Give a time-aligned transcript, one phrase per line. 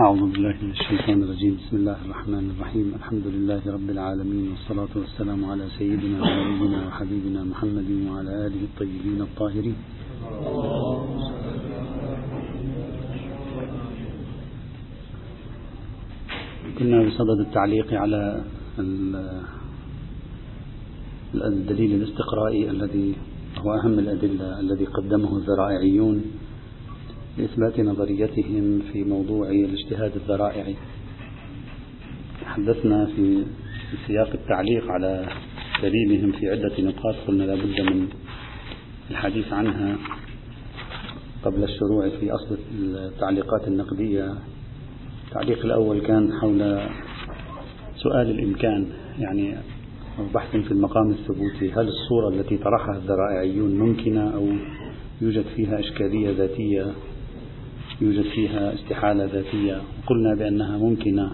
[0.00, 1.56] أعوذ بالله من الشيطان الرجيم.
[1.60, 2.92] بسم الله الرحمن الرحيم.
[2.96, 9.76] الحمد لله رب العالمين والصلاة والسلام على سيدنا ونبينا وحبيبنا محمد وعلى آله الطيبين الطاهرين.
[16.78, 18.44] كنا بصدد التعليق على
[21.34, 23.16] الدليل الاستقرائي الذي
[23.60, 26.24] هو أهم الأدلة الذي قدمه الذرائعيون
[27.38, 30.76] لإثبات نظريتهم في موضوع الاجتهاد الذرائعي
[32.42, 33.44] تحدثنا في
[34.06, 35.26] سياق التعليق على
[35.82, 38.08] دليلهم في عدة نقاط قلنا لابد من
[39.10, 39.96] الحديث عنها
[41.44, 44.34] قبل الشروع في أصل التعليقات النقدية.
[45.28, 46.58] التعليق الأول كان حول
[47.96, 48.86] سؤال الإمكان
[49.18, 49.54] يعني
[50.34, 51.72] بحث في المقام الثبوتي.
[51.72, 54.48] هل الصورة التي طرحها الذرائعيون ممكنة أو
[55.20, 56.92] يوجد فيها إشكالية ذاتية؟
[58.02, 59.80] يوجد فيها استحالة ذاتية.
[60.06, 61.30] قلنا بأنها ممكنة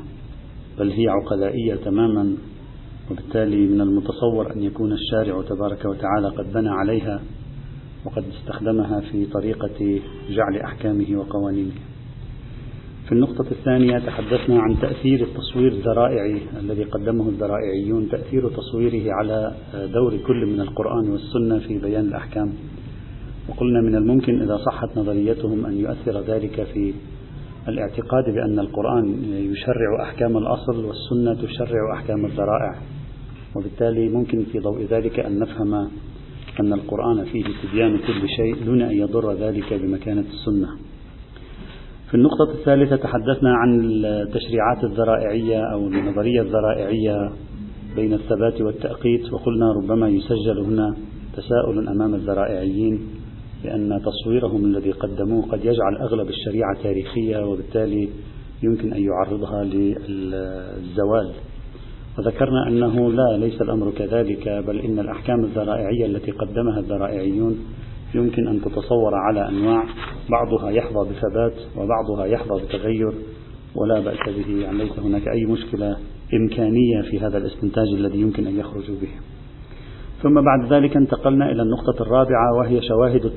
[0.79, 2.37] بل هي عقلائية تماما
[3.11, 7.21] وبالتالي من المتصور أن يكون الشارع تبارك وتعالى قد بنى عليها
[8.05, 11.73] وقد استخدمها في طريقة جعل أحكامه وقوانينه.
[13.07, 20.17] في النقطة الثانية تحدثنا عن تأثير التصوير الذرائعي الذي قدمه الذرائعيون تأثير تصويره على دور
[20.27, 22.53] كل من القرآن والسنة في بيان الأحكام.
[23.49, 26.95] وقلنا من الممكن إذا صحت نظريتهم أن يؤثر ذلك في
[27.69, 32.75] الاعتقاد بأن القرآن يشرع أحكام الأصل والسنة تشرع أحكام الذرائع.
[33.57, 35.75] وبالتالي ممكن في ضوء ذلك أن نفهم
[36.61, 40.69] أن القرآن فيه تبيان كل شيء دون أن يضر ذلك بمكانة السنة.
[42.09, 47.33] في النقطة الثالثة تحدثنا عن التشريعات الذرائعية أو النظرية الذرائعية
[47.97, 50.97] بين الثبات والتأقيت وقلنا ربما يسجل هنا
[51.37, 53.01] تساؤل أمام الذرائعيين.
[53.65, 58.09] لأن تصويرهم الذي قدموه قد يجعل أغلب الشريعة تاريخية وبالتالي
[58.63, 61.33] يمكن أن يعرضها للزوال.
[62.19, 67.59] وذكرنا أنه لا ليس الأمر كذلك بل إن الأحكام الذرائعية التي قدمها الذرائعيون
[68.15, 69.85] يمكن أن تتصور على أنواع
[70.31, 73.13] بعضها يحظى بثبات وبعضها يحظى بتغير
[73.75, 74.63] ولا بأس به.
[74.63, 75.97] يعني ليس هناك أي مشكلة
[76.35, 79.11] إمكانية في هذا الاستنتاج الذي يمكن أن يخرجوا به.
[80.23, 83.33] ثم بعد ذلك انتقلنا إلى النقطة الرابعة وهي شواهد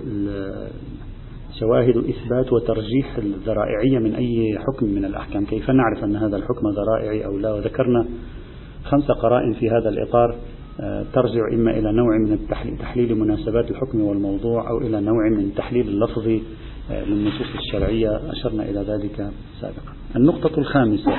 [1.59, 5.45] شواهد إثبات وترجيح الذرائعية من أي حكم من الأحكام.
[5.45, 8.05] كيف نعرف أن هذا الحكم ذرائعي أو لا؟ وذكرنا
[8.83, 10.35] خمس قرائن في هذا الإطار
[10.79, 15.87] آه، ترجع إما إلى نوع من تحليل مناسبات الحكم والموضوع أو إلى نوع من التحليل
[15.87, 16.43] اللفظي
[16.91, 18.19] آه، للنصوص الشرعية.
[18.31, 19.31] أشرنا إلى ذلك
[19.61, 19.93] سابقا.
[20.15, 21.11] النقطة الخامسة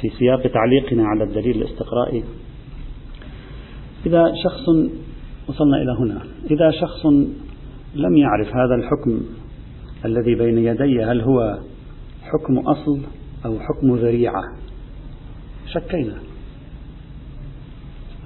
[0.00, 2.24] في سياق تعليقنا على الدليل الاستقرائي
[4.06, 4.68] إذا شخص
[5.48, 6.22] وصلنا إلى هنا.
[6.50, 7.06] إذا شخص
[7.94, 9.22] لم يعرف هذا الحكم
[10.04, 11.58] الذي بين يدي هل هو
[12.22, 13.00] حكم أصل
[13.44, 14.42] أو حكم ذريعة؟
[15.66, 16.14] شكينا.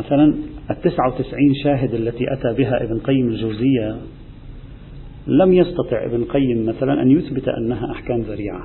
[0.01, 0.35] مثلا
[0.71, 3.97] التسعة وتسعين شاهد التي أتى بها ابن قيم الجوزية
[5.27, 8.63] لم يستطع ابن قيم مثلا أن يثبت أنها أحكام ذريعة.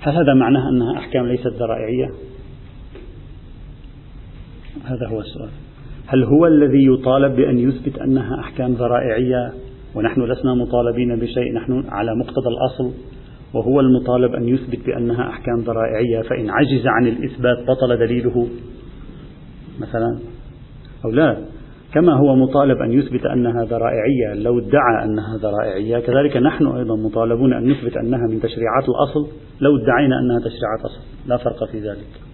[0.00, 2.10] هل هذا معناه أنها أحكام ليست ذرائعية؟
[4.84, 5.65] هذا هو السؤال.
[6.06, 9.52] هل هو الذي يطالب بأن يثبت أنها أحكام ذرائعية
[9.94, 12.92] ونحن لسنا مطالبين بشيء نحن على مقتضى الأصل
[13.54, 18.48] وهو المطالب أن يثبت بأنها أحكام ذرائعية فإن عجز عن الإثبات بطل دليله؟
[19.80, 20.18] مثلا
[21.04, 21.36] أو لا.
[21.94, 27.52] كما هو مطالب أن يثبت أنها ذرائعية لو ادعى أنها ذرائعية كذلك نحن أيضا مطالبون
[27.52, 29.28] أن نثبت أنها من تشريعات الأصل
[29.60, 31.00] لو ادعينا أنها تشريعات أصل.
[31.26, 32.26] لا فرق في ذلك.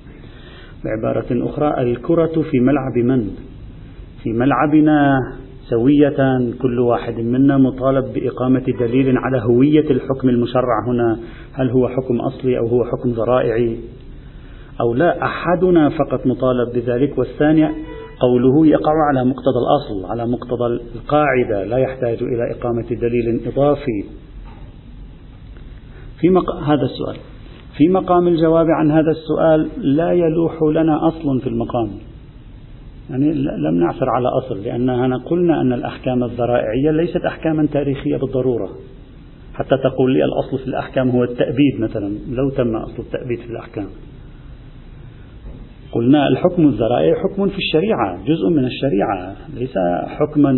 [0.84, 3.30] بعبارة أخرى الكرة في ملعب من؟
[4.22, 5.18] في ملعبنا
[5.70, 11.18] سوية كل واحد منا مطالب بإقامة دليل على هوية الحكم المشرع هنا
[11.52, 13.78] هل هو حكم أصلي أو هو حكم ذرائعي
[14.80, 17.68] أو لا أحدنا فقط مطالب بذلك والثاني
[18.20, 24.04] قوله يقع على مقتضى الأصل على مقتضى القاعدة لا يحتاج إلى إقامة دليل إضافي.
[26.20, 26.50] في مق...
[26.50, 27.16] هذا السؤال.
[27.76, 31.90] في مقام الجواب عن هذا السؤال لا يلوح لنا أصل في المقام.
[33.12, 38.68] يعني لم نعثر على أصل لأننا قلنا أن الأحكام الذرائعية ليست أحكاما تاريخية بالضرورة.
[39.54, 43.86] حتى تقول لي الأصل في الأحكام هو التأبيد مثلا لو تم أصل التأبيد في الأحكام.
[45.92, 49.74] قلنا الحكم الذرائع حكم في الشريعة جزء من الشريعة ليس
[50.06, 50.50] حكما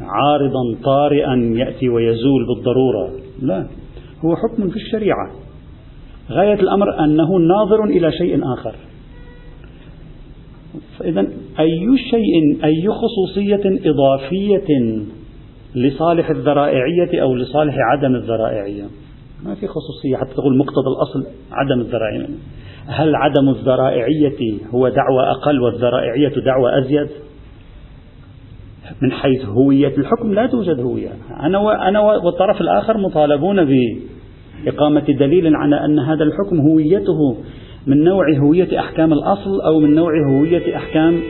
[0.00, 3.10] عارضا طارئا يأتي ويزول بالضرورة.
[3.42, 3.66] لا
[4.24, 5.30] هو حكم في الشريعة.
[6.30, 8.74] غاية الأمر أنه ناظر إلى شيء آخر.
[10.98, 11.20] فإذا
[11.60, 15.02] أي شيء أي خصوصية إضافية
[15.74, 18.84] لصالح الذرائعية أو لصالح عدم الذرائعية.
[19.44, 22.26] ما في خصوصية حتى تقول مقتضى الأصل عدم الذرائع
[22.86, 27.08] هل عدم الذرائعية هو دعوة أقل والذرائعية دعوة أزيد؟
[29.02, 31.08] من حيث هوية الحكم لا توجد هوية.
[31.40, 37.36] أنا أنا والطرف الآخر مطالبون بإقامة دليل على أن هذا الحكم هويته.
[37.86, 41.20] من نوع هوية أحكام الأصل أو من نوع هوية أحكام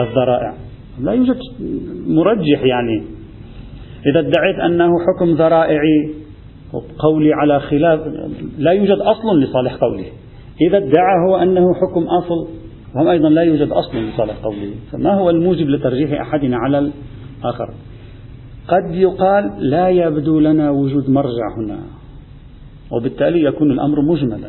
[0.00, 0.54] الذرائع.
[1.00, 1.36] لا يوجد
[2.06, 3.02] مرجح يعني.
[4.06, 6.10] إذا ادعيت أنه حكم ذرائعي
[6.98, 8.00] قولي على خلاف
[8.58, 10.06] لا يوجد أصل لصالح قوله.
[10.60, 12.48] إذا ادعى هو أنه حكم أصل
[12.96, 14.74] وهم أيضا لا يوجد أصل لصالح قوله.
[14.92, 17.74] فما هو الموجب لترجيح أحدنا على الآخر؟
[18.68, 21.78] قد يقال لا يبدو لنا وجود مرجع هنا
[22.90, 24.48] وبالتالي يكون الأمر مجملا.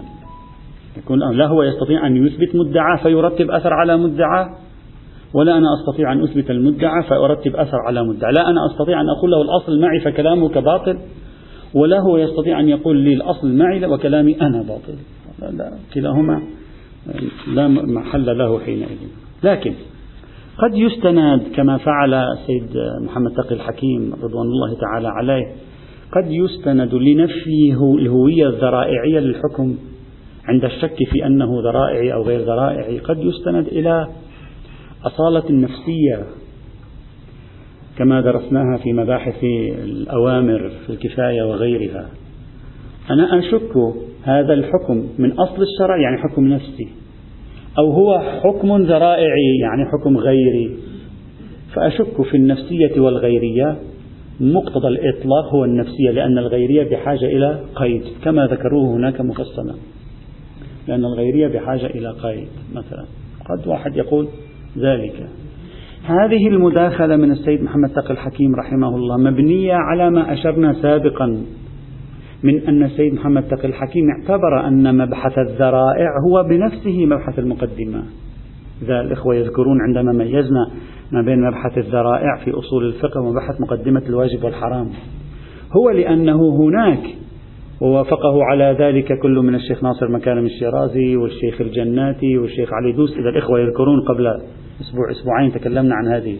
[0.98, 4.46] يكون لا هو يستطيع أن يثبت مدعى فيرتب أثر على مدعى
[5.34, 9.32] ولا أنا أستطيع أن أثبت المدعى فأرتب أثر على مدعى لا أنا أستطيع أن أقول
[9.32, 10.98] له الأصل معي فكلامك باطل
[11.74, 14.96] ولا هو يستطيع أن يقول لي الأصل معي وكلامي أنا باطل.
[15.58, 16.42] لا كلاهما
[17.54, 18.98] لا محل له حينئذ.
[19.44, 19.74] لكن
[20.58, 25.46] قد يستند كما فعل السيد محمد تقي الحكيم رضوان الله تعالى عليه
[26.12, 29.76] قد يستند لنفي الهوية الذرائعية للحكم
[30.48, 34.08] عند الشك في أنه ذرائعي أو غير ذرائعي قد يستند إلى
[35.06, 36.24] أصالة النفسية
[37.98, 39.44] كما درسناها في مباحث
[39.84, 42.10] الأوامر في الكفاية وغيرها.
[43.12, 43.78] أنا أشك
[44.24, 46.88] هذا الحكم من أصل الشرع يعني حكم نفسي
[47.78, 50.78] أو هو حكم ذرائعي يعني حكم غيري.
[51.76, 53.78] فأشك في النفسية والغيرية.
[54.40, 59.76] مقتضى الإطلاق هو النفسية لأن الغيرية بحاجة إلى قيد كما ذكروه هناك مفصلا.
[60.88, 63.06] لأن الغيرية بحاجة إلى قيد مثلا.
[63.50, 64.28] قد واحد يقول
[64.78, 65.28] ذلك.
[66.06, 71.44] هذه المداخلة من السيد محمد تقي الحكيم رحمه الله مبنية على ما أشرنا سابقا
[72.44, 78.04] من أن السيد محمد تقي الحكيم اعتبر أن مبحث الذرائع هو بنفسه مبحث المقدمة.
[78.82, 80.72] إذا الإخوة يذكرون عندما ميزنا
[81.12, 84.90] ما بين مبحث الذرائع في أصول الفقه ومبحث مقدمة الواجب والحرام.
[85.78, 87.23] هو لأنه هناك
[87.84, 93.18] ووافقه على ذلك كل من الشيخ ناصر مكارم الشيرازي والشيخ الجناتي والشيخ علي دوس.
[93.18, 94.28] إذا الإخوة يذكرون قبل
[94.82, 96.36] أسبوع أسبوعين تكلمنا عن هذه.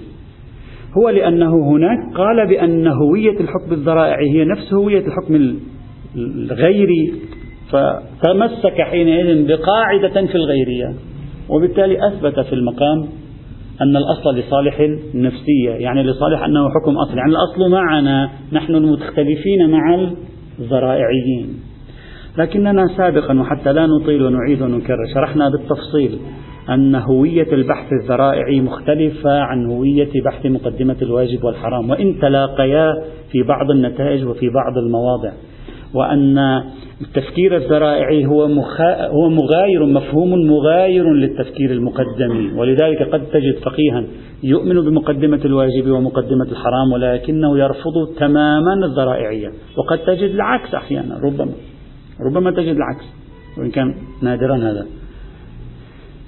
[0.98, 5.58] هو لأنه هناك قال بأن هوية الحكم الذرائعي هي نفس هوية الحكم
[6.16, 7.14] الغيري
[7.72, 10.96] فتمسك حينئذ بقاعدة في الغيرية
[11.50, 13.06] وبالتالي أثبت في المقام
[13.82, 15.70] أن الأصل لصالح النفسية.
[15.70, 19.96] يعني لصالح أنه حكم أصل يعني الأصل معنا نحن المختلفين مع
[20.60, 21.60] الذرائعيين
[22.38, 26.20] لكننا سابقا وحتى لا نطيل ونعيد ونكرر شرحنا بالتفصيل
[26.70, 32.94] أن هوية البحث الذرائعي مختلفة عن هوية بحث مقدمة الواجب والحرام وإن تلاقيا
[33.32, 35.32] في بعض النتائج وفي بعض المواضع.
[35.94, 36.38] وأن
[37.02, 39.08] التفكير الذرائعي هو مخا...
[39.08, 44.04] هو مغاير مفهوم مغاير للتفكير المقدمي ولذلك قد تجد فقيها
[44.44, 49.52] يؤمن بمقدمة الواجب ومقدمة الحرام ولكنه يرفض تماما الذرائعية.
[49.78, 51.52] وقد تجد العكس أحيانا ربما
[52.26, 53.06] ربما تجد العكس
[53.58, 54.86] وإن كان نادرا هذا.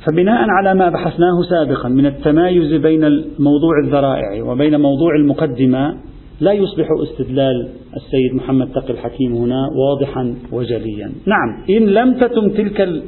[0.07, 5.95] فبناء على ما بحثناه سابقا من التمايز بين الموضوع الذرائعي وبين موضوع المقدمة
[6.39, 11.11] لا يصبح استدلال السيد محمد تقي الحكيم هنا واضحا وجليا.
[11.25, 13.03] نعم إن لم تتم تلك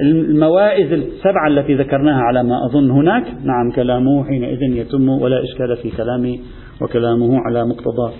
[0.00, 5.90] الموائز السبعة التي ذكرناها على ما أظن هناك نعم كلامه حينئذ يتم ولا إشكال في
[5.96, 6.40] كلامي
[6.80, 8.12] وكلامه على مقتضى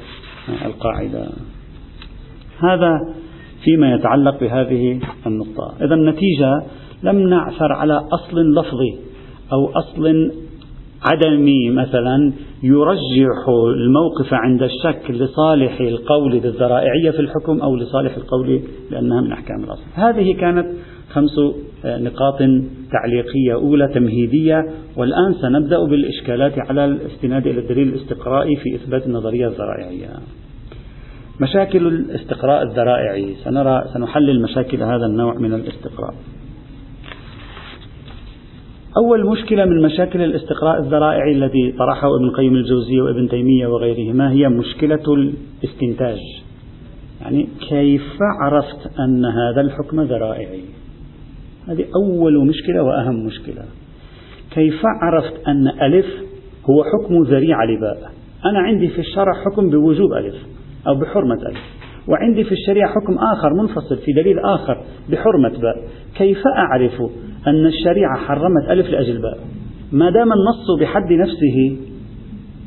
[0.64, 1.26] القاعدة.
[2.58, 2.92] هذا
[3.64, 5.74] فيما يتعلق بهذه النقطة.
[5.84, 6.62] إذا النتيجة
[7.02, 8.98] لم نعثر على أصل لفظي
[9.52, 10.32] أو أصل
[11.04, 12.32] عدمي مثلا
[12.62, 19.64] يرجح الموقف عند الشك لصالح القول بالذرائعية في الحكم أو لصالح القول بأنها من أحكام
[19.64, 19.82] الأصل.
[19.94, 20.66] هذه كانت
[21.10, 21.30] خمس
[21.84, 22.38] نقاط
[22.92, 24.66] تعليقية أولى تمهيدية
[24.96, 30.08] والآن سنبدأ بالإشكالات على الاستناد إلى الدليل الاستقرائي في إثبات النظرية الذرائعية.
[31.40, 36.14] مشاكل الاستقراء الذرائعي سنرى سنحلل مشاكل هذا النوع من الاستقراء.
[38.96, 44.48] أول مشكلة من مشاكل الاستقراء الذرائعي الذي طرحه ابن القيم الجوزية وابن تيمية وغيرهما هي
[44.48, 46.18] مشكلة الاستنتاج.
[47.20, 50.64] يعني كيف عرفت أن هذا الحكم ذرائعي؟
[51.68, 53.64] هذه أول مشكلة وأهم مشكلة.
[54.50, 56.06] كيف عرفت أن ألف
[56.70, 58.12] هو حكم ذريعة لباء؟
[58.44, 60.36] أنا عندي في الشرع حكم بوجوب ألف
[60.86, 61.81] أو بحرمة ألف.
[62.08, 65.76] وعندي في الشريعة حكم آخر منفصل في دليل آخر بحرمة باء.
[66.14, 67.02] كيف أعرف
[67.46, 69.38] أن الشريعة حرمت ألف لأجل باء؟
[69.92, 71.76] ما دام النص بحد نفسه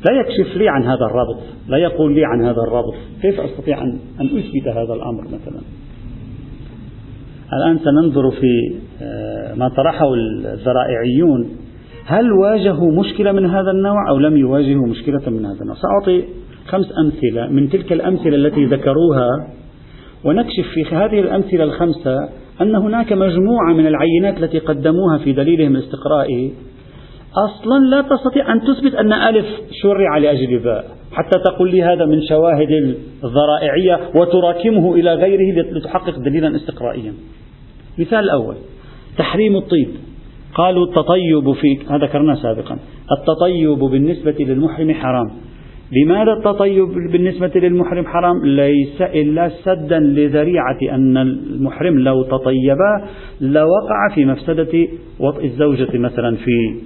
[0.08, 1.38] لا يكشف لي عن هذا الربط
[1.68, 2.94] لا يقول لي عن هذا الربط.
[3.22, 5.60] كيف أستطيع أن أثبت هذا الأمر مثلا؟
[7.52, 11.48] الآن سننظر في آه، ما طرحه الذرائعيون
[12.06, 16.24] هل واجهوا مشكلة من هذا النوع أو لم يواجهوا مشكلة من هذا النوع؟ سأعطي
[16.66, 19.28] خمس أمثلة من تلك الأمثلة التي ذكروها
[20.24, 22.28] ونكشف في هذه الأمثلة الخمسة
[22.60, 26.52] أن هناك مجموعة من العينات التي قدموها في دليلهم الاستقرائي.
[27.36, 29.46] أصلا لا تستطيع أن تثبت أن ألف
[29.82, 36.56] شرع لأجل باء حتى تقول لي هذا من شواهد الذرائعية وتراكمه إلى غيره لتحقق دليلا
[36.56, 37.12] استقرائيا.
[37.98, 38.54] مثال الأول
[39.18, 39.88] تحريم الطيب.
[40.54, 42.78] قالوا التطيب في هذا ذكرنا سابقا
[43.18, 45.30] التطيب بالنسبة للمحرم حرام.
[45.92, 52.78] لماذا التطيب بالنسبة للمحرم حرام؟ ليس إلا سدا لذريعة أن المحرم لو تطيب
[53.40, 54.88] لوقع في مفسدة
[55.20, 56.80] وطئ الزوجة مثلا في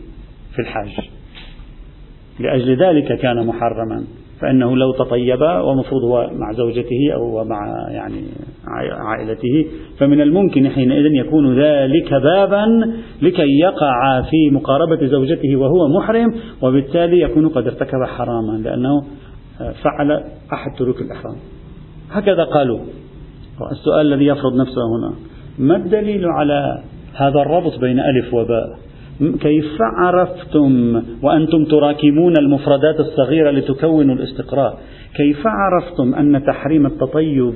[0.54, 1.06] في الحج
[2.40, 4.04] لأجل ذلك كان محرما.
[4.40, 8.24] فإنه لو تطيب ومفروض هو مع زوجته أو مع يعني
[8.98, 9.66] عائلته
[9.98, 12.92] فمن الممكن حينئذ يكون ذلك بابا
[13.22, 19.02] لكي يقع في مقاربة زوجته وهو محرم وبالتالي يكون قد ارتكب حراما لأنه
[19.58, 20.12] فعل
[20.52, 21.36] أحد ترك الإحرام.
[22.10, 22.78] هكذا قالوا.
[23.72, 25.14] السؤال الذي يفرض نفسه هنا
[25.58, 26.82] ما الدليل على
[27.14, 28.89] هذا الربط بين ألف وباء؟
[29.20, 34.78] كيف عرفتم وأنتم تراكمون المفردات الصغيرة لتكونوا الاستقراء
[35.16, 37.54] كيف عرفتم أن تحريم التطيب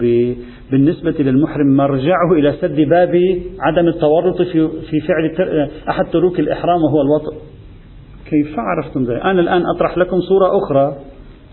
[0.71, 7.02] بالنسبة للمحرم مرجعه إلى سد باب عدم التورط في, في فعل أحد تروك الإحرام وهو
[7.02, 7.35] الوطء
[8.30, 10.97] كيف عرفتم ذلك؟ أنا الآن أطرح لكم صورة أخرى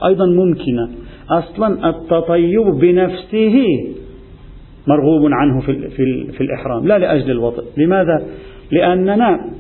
[0.05, 0.89] أيضا ممكنة.
[1.29, 3.65] أصلا التطيب بنفسه
[4.87, 8.27] مرغوب عنه في, في, في الإحرام لا لأجل الوطء لماذا؟
[8.71, 9.51] لأننا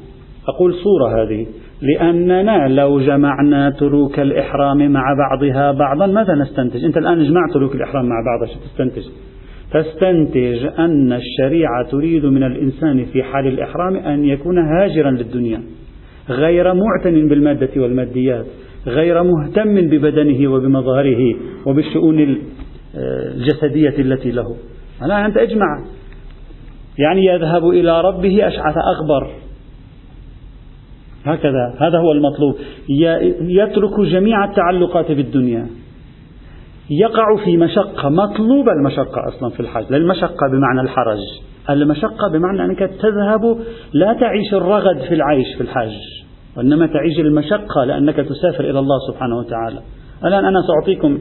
[0.47, 1.47] أقول صورة هذه.
[1.81, 8.05] لأننا لو جمعنا تروك الإحرام مع بعضها بعضا ماذا نستنتج؟ أنت الآن جمعت تروك الإحرام
[8.05, 9.03] مع بعضها شو تستنتج؟
[9.73, 15.61] تستنتج أن الشريعة تريد من الإنسان في حال الإحرام أن يكون هاجرا للدنيا
[16.29, 18.45] غير معتن بالمادة والماديات
[18.87, 22.37] غير مهتم ببدنه وبمظهره وبالشؤون
[22.95, 24.55] الجسدية التي له.
[25.05, 25.85] الآن أنت اجمع.
[26.97, 29.27] يعني يذهب إلى ربه أشعث أغبر.
[31.25, 31.75] هكذا.
[31.79, 32.55] هذا هو المطلوب.
[33.41, 35.67] يترك جميع التعلقات بالدنيا
[36.89, 41.19] يقع في مشقة مطلوب المشقة أصلا في الحج لا المشقة بمعنى الحرج.
[41.69, 43.57] المشقة بمعنى أنك تذهب
[43.93, 45.97] لا تعيش الرغد في العيش في الحج
[46.57, 49.79] وإنما تعيش المشقة لأنك تسافر إلى الله سبحانه وتعالى.
[50.25, 51.19] الآن أنا سأعطيكم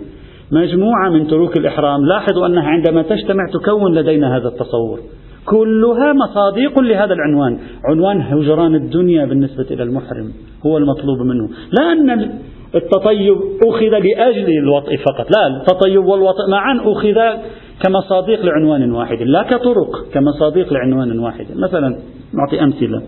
[0.52, 2.06] مجموعة من تروك الإحرام.
[2.06, 4.98] لاحظوا أنها عندما تجتمع تكون لدينا هذا التصور.
[5.46, 7.58] كلها مصاديق لهذا العنوان.
[7.84, 10.32] عنوان هجران الدنيا بالنسبة إلى المحرم
[10.66, 11.48] هو المطلوب منه.
[11.78, 12.30] لا أن
[12.74, 13.36] التطيب
[13.68, 15.26] أخذ لأجل الوطء فقط.
[15.36, 17.40] لا التطيب والوطء معا أخذ
[17.82, 21.46] كمصاديق لعنوان واحد لا كطرق كمصاديق لعنوان واحد.
[21.56, 21.98] مثلا
[22.34, 23.02] نعطي أمثلة.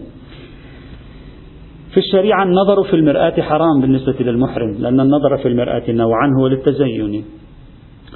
[1.92, 7.24] في الشريعة النظر في المرآة حرام بالنسبة للمحرم لأن النظر في المرآة نوعا هو للتزين.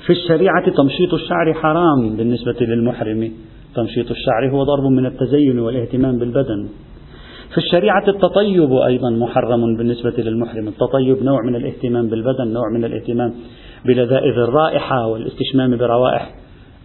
[0.06, 3.32] في الشريعة تمشيط الشعر حرام بالنسبة للمحرم.
[3.76, 6.68] تمشيط الشعر هو ضرب من التزين والاهتمام بالبدن.
[7.52, 10.68] في الشريعة التطيب أيضا محرم بالنسبة للمحرم.
[10.68, 13.34] التطيب نوع من الاهتمام بالبدن نوع من الاهتمام
[13.84, 16.34] بلذائذ الرائحة والاستشمام بروائح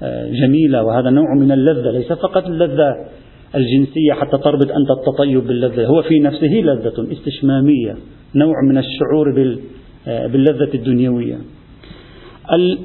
[0.03, 0.83] آه، جميلة.
[0.83, 2.95] وهذا نوع من اللذة ليس فقط اللذة
[3.55, 5.85] الجنسية حتى تربط أنت التطيب باللذة.
[5.85, 7.95] هو في نفسه لذة استشمامية
[8.35, 9.57] نوع من الشعور
[10.07, 11.37] آه، باللذة الدنيوية.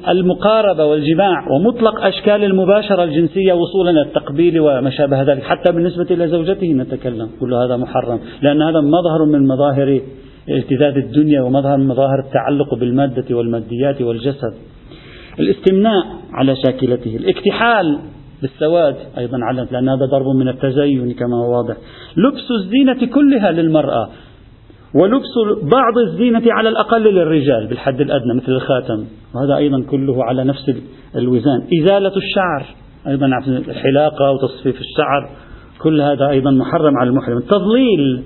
[0.09, 5.43] المقاربة والجماع ومطلق أشكال المباشرة الجنسية وصولا إلى التقبيل وما شابه ذلك.
[5.43, 10.01] حتى بالنسبة إلى زوجته نتكلم كل هذا محرم لأن هذا مظهر من مظاهر
[10.49, 14.53] التذاذ الدنيا ومظهر من مظاهر التعلق بالمادة والماديات والجسد.
[15.39, 17.99] الاستمناء على شاكلته الاكتحال
[18.41, 21.75] بالسواد أيضا علم لأن هذا ضرب من التزين كما هو واضح.
[22.17, 24.09] لبس الزينة كلها للمرأة
[25.01, 29.05] ولبس بعض الزينة على الأقل للرجال بالحد الأدنى مثل الخاتم.
[29.35, 30.71] وهذا أيضا كله على نفس
[31.15, 31.61] الوزان.
[31.81, 32.65] إزالة الشعر
[33.07, 35.29] أيضا الحلاقة وتصفيف الشعر.
[35.79, 37.37] كل هذا أيضا محرم على المحرم.
[37.37, 38.23] التظليل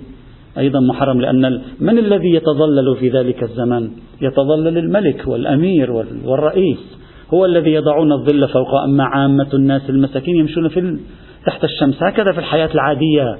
[0.57, 5.91] أيضا محرم لأن من الذي يتظلل في ذلك الزمان يتظلل الملك والأمير
[6.25, 6.97] والرئيس.
[7.33, 10.99] هو الذي يضعون الظل فوق أما عامة الناس المساكين يمشون في
[11.45, 12.03] تحت الشمس.
[12.03, 13.37] هكذا في الحياة العادية.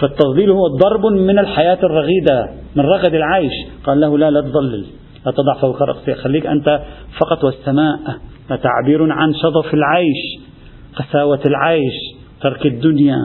[0.00, 3.52] فالتظليل هو ضرب من الحياة الرغيدة من رغد العيش
[3.84, 4.86] قال له لا لا تظلل
[5.26, 6.80] لا تضع فوق رأسك خليك أنت
[7.20, 7.98] فقط والسماء.
[8.48, 10.40] تعبير عن شظف العيش
[10.96, 11.94] قساوة العيش
[12.42, 13.16] ترك الدنيا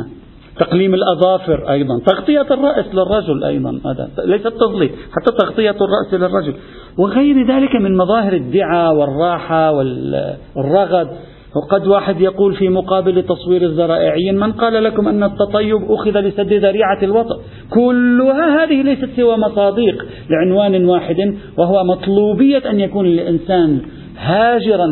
[0.59, 3.69] تقليم الأظافر أيضا تغطية الرأس للرجل أيضا.
[3.85, 6.55] هذا ليس التظليل حتى تغطية الرأس للرجل.
[6.97, 11.07] وغير ذلك من مظاهر الدعاء والراحة والرغد.
[11.55, 17.03] وقد واحد يقول في مقابل تصوير الزرائعيين من قال لكم أن التطيب أخذ لسد ذريعة
[17.03, 17.35] الوطن؟
[17.69, 23.81] كلها هذه ليست سوى مصادق لعنوان واحد وهو مطلوبية أن يكون الإنسان
[24.17, 24.85] هاجرا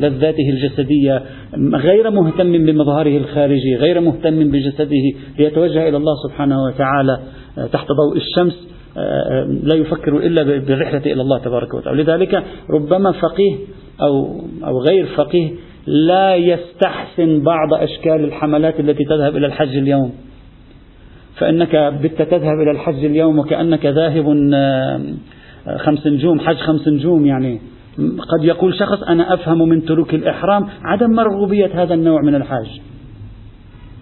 [0.00, 1.22] للذاته الجسدية
[1.74, 7.18] غير مهتم بمظهره الخارجي غير مهتم بجسده ليتوجه إلى الله سبحانه وتعالى
[7.72, 8.68] تحت ضوء الشمس
[9.62, 12.02] لا يفكر إلا بالرحلة إلى الله تبارك وتعالى.
[12.02, 13.56] لذلك ربما فقيه
[14.02, 15.50] أو, أو غير فقيه
[15.86, 20.12] لا يستحسن بعض أشكال الحملات التي تذهب إلى الحج اليوم.
[21.38, 25.00] فإنك بت تذهب إلى الحج اليوم وكأنك ذاهب آه،
[25.76, 27.60] خمس نجوم حج خمس نجوم يعني.
[27.98, 32.68] قد يقول شخص أنا أفهم من ترك الإحرام عدم مرغوبية هذا النوع من الحج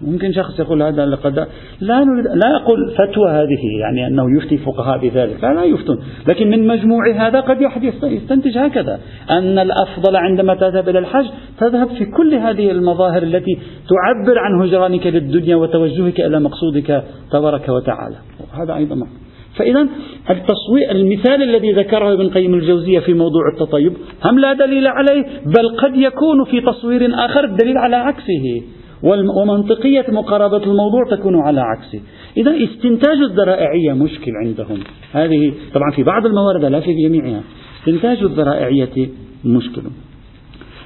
[0.05, 1.47] ممكن شخص يقول هذا لقد
[1.79, 5.43] لا نريد لا أقول فتوى هذه يعني أنه يفتي فقهاء بذلك.
[5.43, 5.99] لا, لا يفتون.
[6.27, 7.57] لكن من مجموع هذا قد
[8.03, 8.99] يستنتج هكذا.
[9.29, 11.25] أن الأفضل عندما تذهب إلى الحج
[11.59, 13.57] تذهب في كل هذه المظاهر التي
[13.89, 18.15] تعبر عن هجرانك للدنيا وتوجهك إلى مقصودك تبارك وتعالى.
[18.53, 18.95] هذا أيضا.
[18.95, 19.25] معنى.
[19.55, 19.87] فإذا
[20.29, 23.93] التصوير المثال الذي ذكره ابن قيم الجوزية في موضوع التطيب
[24.25, 28.61] هم لا دليل عليه بل قد يكون في تصوير آخر الدليل على عكسه.
[29.03, 32.01] ومنطقية مقاربة الموضوع تكون على عكسه.
[32.37, 34.79] إذا استنتاج الذرائعية مشكل عندهم.
[35.13, 37.41] هذه طبعا في بعض الموارد لا في جميعها.
[37.79, 39.09] استنتاج الذرائعية
[39.45, 39.81] مشكل.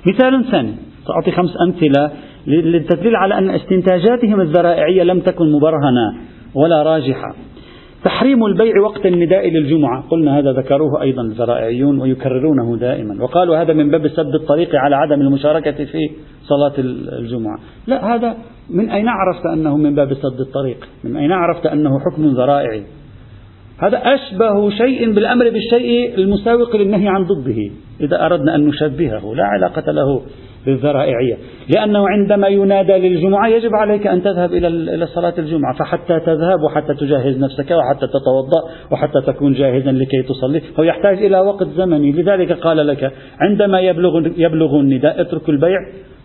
[0.08, 0.76] مثال ثاني.
[1.08, 2.12] سأعطي خمس أمثلة
[2.48, 6.22] للتدليل على أن استنتاجاتهم الذرائعية لم تكن مبرهنة
[6.56, 7.36] ولا راجحة.
[8.04, 10.04] تحريم البيع وقت النداء للجمعة.
[10.10, 13.24] قلنا هذا ذكروه أيضا الذرائعيون ويكررونه دائما.
[13.24, 16.00] وقالوا هذا من باب سد الطريق على عدم المشاركة في
[16.44, 16.74] صلاة
[17.20, 17.60] الجمعة.
[17.88, 18.36] لا هذا
[18.70, 22.84] من أين عرفت أنه من باب سد الطريق؟ من أين عرفت أنه حكم ذرائعي
[23.80, 29.36] هذا أشبه شيء بالأمر بالشيء المساوق للنهي عن ضده إذا أردنا أن نشبهه.
[29.36, 30.22] لا علاقة له
[30.66, 31.38] بالذرائعية
[31.70, 37.38] لأنه عندما ينادى للجمعة يجب عليك أن تذهب إلى صلاة الجمعة فحتى تذهب وحتى تجهز
[37.40, 42.12] نفسك وحتى تتوضأ وحتى تكون جاهزا لكي تصلي هو يحتاج إلى وقت زمني.
[42.12, 45.80] لذلك قال لك عندما يبلغ يبلغ النداء اترك البيع.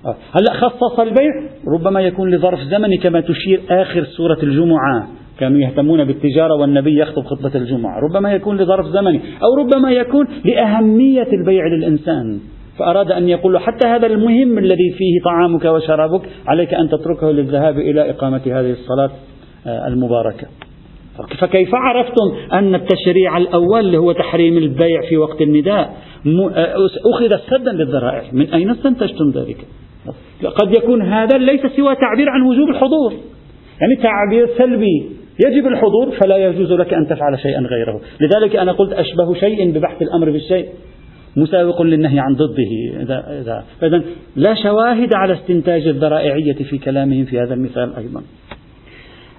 [0.07, 0.17] آه.
[0.33, 1.31] هلأ خصص البيع؟
[1.75, 5.09] ربما يكون لظرف زمني كما تشير آخر سورة الجمعة.
[5.41, 8.01] كانوا يهتمون بالتجارة والنبي يخطب خطبة الجمعة.
[8.01, 12.41] ربما يكون لظرف زمني أو ربما يكون لأهمية البيع للإنسان.
[12.79, 18.11] فأراد أن يقول حتى هذا المهم الذي فيه طعامك وشرابك عليك أن تتركه للذهاب إلى
[18.11, 19.11] إقامة هذه الصلاة
[19.67, 20.47] آه، المباركة.
[21.41, 26.77] فكيف عرفتم أن التشريع الأول اللي هو تحريم البيع في وقت النداء آه،
[27.15, 29.57] أخذ سدا للذرائع؟ من أين استنتجتم ذلك؟
[30.45, 33.13] قد يكون هذا ليس سوى تعبير عن وجوب الحضور.
[33.81, 35.07] يعني تعبير سلبي
[35.47, 38.01] يجب الحضور فلا يجوز لك أن تفعل شيئا غيره.
[38.21, 40.69] لذلك أنا قلت أشبه شيء ببحث الأمر بالشيء.
[41.37, 43.03] مساوق للنهي عن ضده.
[43.03, 44.03] إذا إذا فإذا
[44.37, 48.23] لا شواهد على استنتاج الذرائعية في كلامهم في هذا المثال أيضا.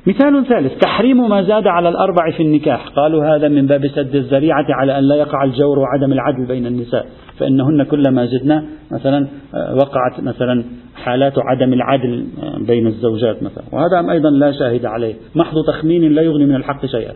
[0.08, 2.88] مثال ثالث تحريم ما زاد على الأربع في النكاح.
[2.88, 7.05] قالوا هذا من باب سد الذريعة على أن لا يقع الجور وعدم العدل بين النساء
[7.38, 10.63] فإنهن كلما زدنا مثلا آه، وقعت مثلا
[10.95, 13.63] حالات عدم العدل آه، بين الزوجات مثلا.
[13.71, 15.13] وهذا أيضا لا شاهد عليه.
[15.36, 17.13] محض تخمين لا يغني من الحق شيئا.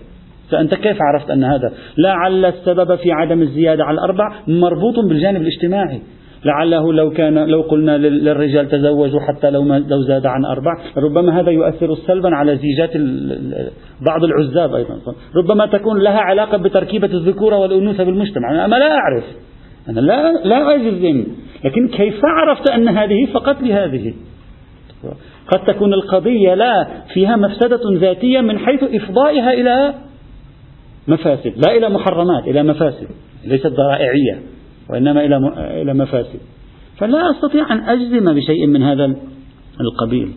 [0.51, 6.01] فأنت كيف عرفت أن هذا؟ لعل السبب في عدم الزيادة على الأربع مربوط بالجانب الاجتماعي.
[6.45, 11.39] لعله لو كان لو قلنا للرجال تزوجوا حتى لو ما لو زاد عن أربع ربما
[11.39, 12.89] هذا يؤثر سلبا على زيجات
[14.01, 14.95] بعض العزاب أيضا.
[15.35, 18.65] ربما تكون لها علاقة بتركيبة الذكورة والأنوثة بالمجتمع.
[18.65, 19.23] أنا لا أعرف.
[19.89, 21.25] أنا لا لا أجزم
[21.65, 24.13] لكن كيف عرفت أن هذه فقط لهذه؟
[25.47, 29.93] قد تكون القضية لا فيها مفسدة ذاتية من حيث إفضائها إلى
[31.09, 31.53] مفاسد.
[31.65, 33.07] لا إلى محرمات إلى مفاسد.
[33.45, 34.39] ليست ذرائعية
[34.89, 35.37] وإنما إلى
[35.81, 36.39] إلى مفاسد.
[36.97, 39.05] فلا أستطيع أن أجزم بشيء من هذا
[39.81, 40.31] القبيل.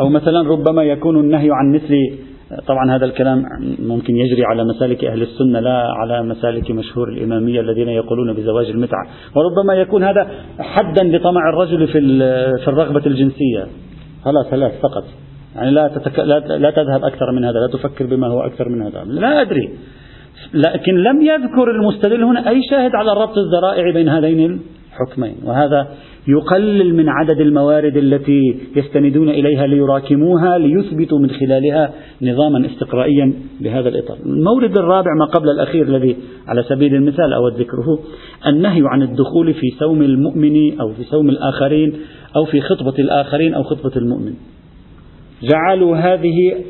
[0.00, 1.94] أو مثلا ربما يكون النهي عن مثل
[2.66, 3.44] طبعا هذا الكلام
[3.78, 9.06] ممكن يجري على مسالك أهل السنة لا على مسالك مشهور الإمامية الذين يقولون بزواج المتعة.
[9.34, 12.00] وربما يكون هذا حدا لطمع الرجل في
[12.64, 13.66] في الرغبة الجنسية.
[14.24, 15.04] خلاص ثلاث فقط.
[15.56, 16.18] يعني لا, تتك...
[16.18, 19.04] لا, لا تذهب أكثر من هذا لا تفكر بما هو أكثر من هذا.
[19.04, 19.70] لا أدري.
[20.54, 24.60] لكن لم يذكر المستدل هنا أي شاهد على ربط الذرائع بين هذين
[24.92, 25.34] الحكمين.
[25.44, 25.88] وهذا
[26.28, 31.92] يقلل من عدد الموارد التي يستندون إليها ليراكموها ليثبتوا من خلالها
[32.22, 34.16] نظاما استقرائيا بهذا الإطار.
[34.26, 36.16] المورد الرابع ما قبل الأخير الذي
[36.48, 37.98] على سبيل المثال أود ذكره
[38.46, 41.92] النهي عن الدخول في سوم المؤمن أو في سوم الآخرين
[42.36, 44.34] أو في خطبة الآخرين أو خطبة المؤمن.
[45.42, 46.64] جعلوا هذه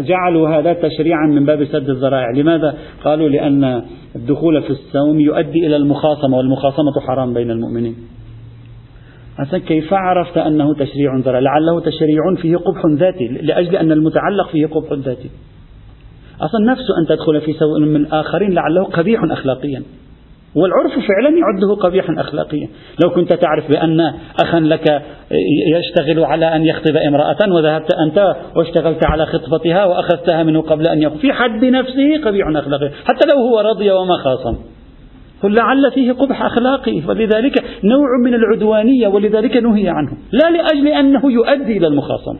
[0.00, 3.82] جعلوا هذا تشريعا من باب سد الذرائع، لماذا؟ قالوا لأن
[4.16, 7.96] الدخول في السوم يؤدي إلى المخاصمة والمخاصمة حرام بين المؤمنين.
[9.38, 14.66] حسن كيف عرفت أنه تشريع ذرائع؟ لعله تشريع فيه قبح ذاتي لأجل أن المتعلق فيه
[14.66, 15.30] قبح ذاتي.
[16.40, 19.82] أصلا نفسه أن تدخل في سوء من آخرين لعله قبيح أخلاقيا.
[20.62, 22.68] والعرف فعلا يعده قبيحا أخلاقيا.
[23.04, 24.00] لو كنت تعرف بأن
[24.42, 25.02] أخا لك
[25.76, 31.18] يشتغل على أن يخطب امرأة وذهبت أنت واشتغلت على خطبتها وأخذتها منه قبل أن يخطب
[31.18, 32.90] في حد نفسه قبيح أخلاقي.
[33.04, 34.58] حتى لو هو رضي وما خاصم
[35.42, 37.02] قل لعل فيه قبح أخلاقي.
[37.08, 40.10] ولذلك نوع من العدوانية ولذلك نهي عنه.
[40.32, 42.38] لا لأجل أنه يؤدي إلى المخاصمة.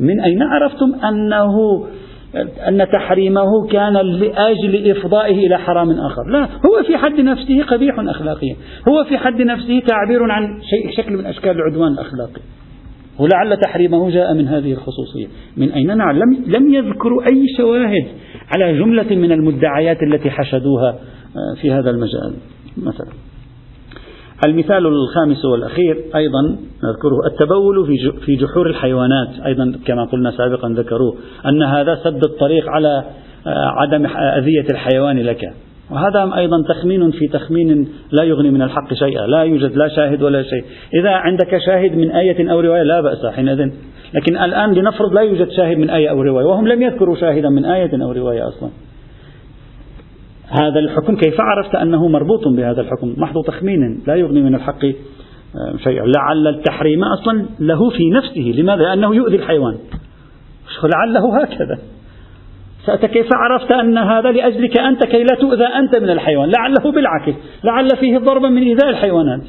[0.00, 1.86] من أين عرفتم أنه
[2.68, 6.22] أن تحريمه كان لأجل إفضائه إلى حرام آخر.
[6.30, 8.56] لا هو في حد نفسه قبيح أخلاقيا
[8.88, 12.40] هو في حد نفسه تعبير عن شيء شكل من أشكال العدوان الأخلاقي.
[13.18, 15.26] ولعل تحريمه جاء من هذه الخصوصية.
[15.56, 18.06] من أين نعلم؟ لم يذكروا أي شواهد
[18.54, 22.34] على جملة من المدعيات التي حشدوها آه، في هذا المجال
[22.76, 23.29] مثلا.
[24.46, 26.42] المثال الخامس والأخير أيضا
[26.84, 27.86] نذكره التبول
[28.26, 31.14] في جحور الحيوانات أيضا كما قلنا سابقا ذكروه
[31.46, 33.04] أن هذا سد الطريق على
[33.46, 35.52] آه، عدم أذية الحيوان لك.
[35.90, 40.42] وهذا أيضا تخمين في تخمين لا يغني من الحق شيئا لا يوجد لا شاهد ولا
[40.42, 40.64] شيء.
[41.00, 43.70] إذا عندك شاهد من آية أو رواية لا بأس حينئذ.
[44.14, 47.64] لكن الآن لنفرض لا يوجد شاهد من آية أو رواية وهم لم يذكروا شاهدا من
[47.64, 48.70] آية أو رواية أصلا.
[50.50, 55.76] هذا الحكم كيف عرفت أنه مربوط بهذا الحكم؟ محض تخمين لا يغني من الحق آه،
[55.84, 56.04] شيئا.
[56.16, 58.60] لعل التحريم أصلا له في نفسه.
[58.60, 59.78] لماذا؟ لأنه يؤذي الحيوان.
[60.84, 61.78] لعله هكذا.
[63.06, 67.34] كيف عرفت أن هذا لأجلك أنت كي لا تؤذى أنت من الحيوان؟ لعله بالعكس.
[67.64, 69.42] لعل فيه ضربا من إيذاء الحيوانات.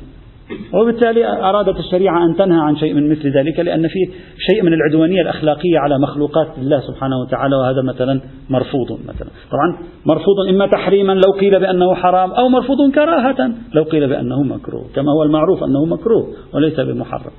[0.73, 4.05] وبالتالي أرادت الشريعة أن تنهى عن شيء من مثل ذلك لأن فيه
[4.49, 9.29] شيء من العدوانية الأخلاقية على مخلوقات الله سبحانه وتعالى وهذا مثلا مرفوض مثلا.
[9.51, 14.85] طبعا مرفوض إما تحريما لو قيل بأنه حرام أو مرفوض كراهة لو قيل بأنه مكروه
[14.95, 17.31] كما هو المعروف أنه مكروه وليس بمحرم.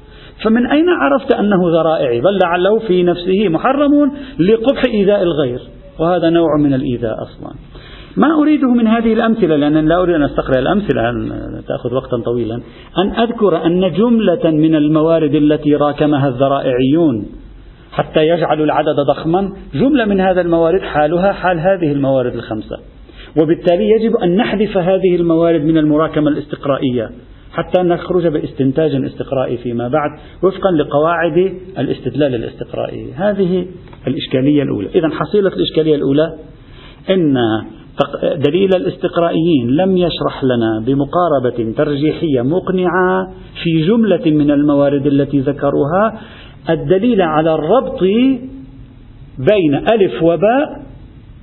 [0.44, 5.60] فمن أين عرفت أنه ذرائعي بل لعله في نفسه محرم لقبح إيذاء الغير
[5.98, 7.54] وهذا نوع من الإيذاء أصلا.
[8.16, 11.12] ما أريده من هذه الأمثلة لأن لا أريد أن أستقرأ الأمثلة
[11.68, 12.54] تأخذ وقتا طويلا.
[12.98, 17.26] أن أذكر أن جملة من الموارد التي راكمها الذرائعيون
[17.92, 22.78] حتى يجعلوا العدد ضخما جملة من هذا الموارد حالها حال هذه الموارد الخمسة.
[23.36, 27.10] وبالتالي يجب أن نحذف هذه الموارد من المراكمة الاستقرائية
[27.52, 30.10] حتى نخرج باستنتاج استقرائي فيما بعد
[30.42, 33.12] وفقا لقواعد الاستدلال الاستقرائي.
[33.14, 33.66] هذه
[34.06, 34.88] الإشكالية الأولى.
[34.94, 36.34] إذا حصيلة الإشكالية الأولى
[37.10, 37.36] أن
[38.36, 46.20] دليل الاستقرائيين لم يشرح لنا بمقاربة ترجيحية مقنعة في جملة من الموارد التي ذكروها.
[46.70, 48.00] الدليل على الربط
[49.38, 50.82] بين ألف وباء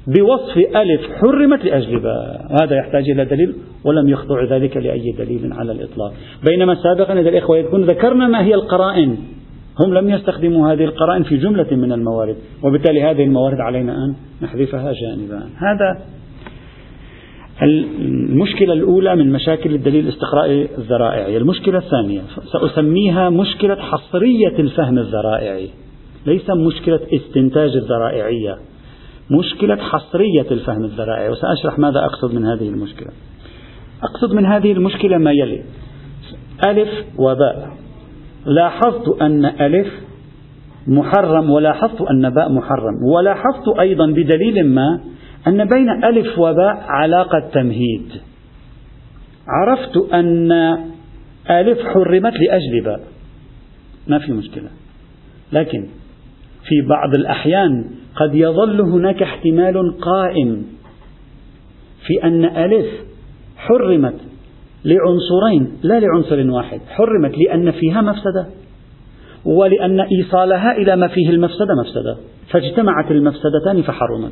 [0.08, 2.48] بوصف ألف حرمت لأجل باء.
[2.64, 6.14] هذا يحتاج إلى دليل ولم يخضع ذلك لأي دليل على الإطلاق.
[6.50, 9.18] بينما سابقا إذا الإخوة يذكرون ذكرنا ما هي القرائن.
[9.80, 14.94] هم لم يستخدموا هذه القرائن في جملة من الموارد وبالتالي هذه الموارد علينا أن نحذفها
[14.94, 15.50] جانبا.
[15.58, 16.19] هذا
[17.62, 22.22] المشكلة الأولى من مشاكل الدليل الاستقرائي الذرائعي المشكلة الثانية.
[22.52, 25.70] سأسميها مشكلة حصرية الفهم الذرائعي
[26.26, 28.58] ليس مشكلة استنتاج الذرائعية
[29.32, 31.30] مشكلة حصرية الفهم الذرائعي.
[31.30, 33.10] وسأشرح ماذا أقصد من هذه المشكلة.
[34.04, 35.64] أقصد من هذه المشكلة ما يلي.
[36.64, 37.70] ألف وباء.
[38.46, 39.88] لاحظت أن ألف
[40.88, 45.00] محرم ولاحظت أن باء محرم ولاحظت أيضا بدليل ما
[45.48, 48.12] أن بين ألف وباء علاقة تمهيد.
[49.48, 50.52] عرفت أن
[51.50, 53.02] ألف حرمت لأجل باء.
[54.08, 54.70] ما في مشكلة.
[55.52, 55.88] لكن
[56.64, 60.66] في بعض الأحيان قد يظل هناك احتمال قائم
[62.08, 62.86] في أن ألف
[63.58, 64.16] حرمت
[64.86, 68.48] لعنصرين لا لعنصر واحد حرمت لأن فيها مفسدة
[69.46, 72.18] ولأن إيصالها إلى ما فيه المفسدة مفسدة
[72.52, 74.32] فاجتمعت المفسدتان فحرمت.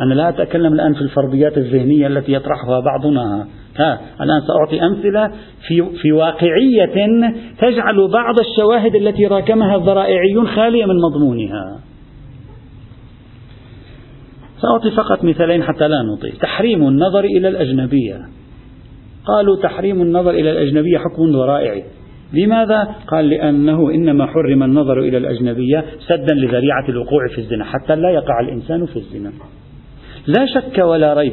[0.00, 3.46] أنا لا أتكلم الآن في الفرضيات الذهنية التي يطرحها بعضنا.
[3.76, 5.30] ها الآن سأعطي أمثلة
[5.68, 7.06] في, في واقعية
[7.58, 11.80] تجعل بعض الشواهد التي راكمها الذرائعيون خالية من مضمونها.
[14.62, 16.32] سأعطي فقط مثالين حتى لا نطيل.
[16.32, 18.20] تحريم النظر إلى الأجنبية.
[19.26, 21.84] قالوا تحريم النظر إلى الأجنبية حكم ذرائعي.
[22.32, 28.10] لماذا؟ قال لأنه إنما حرم النظر إلى الأجنبية سدا لذريعة الوقوع في الزنا حتى لا
[28.10, 29.32] يقع الإنسان في الزنا.
[30.26, 31.32] لا شك ولا ريب.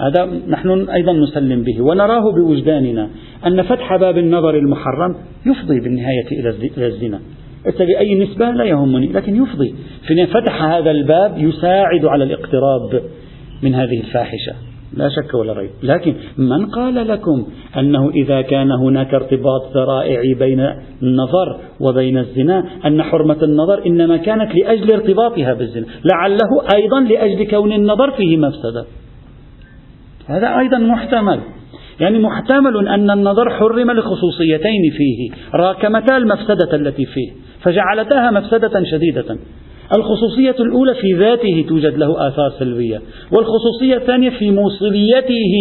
[0.00, 1.82] هذا نحن أيضا نسلم به.
[1.82, 3.08] ونراه بوجداننا
[3.46, 5.16] أن فتح باب النظر المحرم
[5.46, 7.20] يفضي بالنهاية إلى الزنا.
[7.64, 9.74] بأي نسبة لا يهمني لكن يفضي.
[10.06, 13.02] في فتح هذا الباب يساعد على الاقتراب
[13.62, 14.54] من هذه الفاحشة.
[14.96, 15.70] لا شك ولا ريب.
[15.82, 17.46] لكن من قال لكم
[17.78, 20.60] أنه إذا كان هناك ارتباط ذرائعي بين
[21.02, 27.72] النظر وبين الزنا أن حرمة النظر إنما كانت لأجل ارتباطها بالزنا لعله أيضا لأجل كون
[27.72, 28.84] النظر فيه مفسدة.
[30.26, 31.40] هذا أيضا محتمل.
[32.00, 37.30] يعني محتمل أن النظر حرم لخصوصيتين فيه راكمتا المفسدة التي فيه
[37.62, 39.36] فجعلتها مفسدة شديدة.
[39.96, 45.54] الخصوصية الأولى في ذاته توجد له آثار سلبية والخصوصية الثانية في موصليته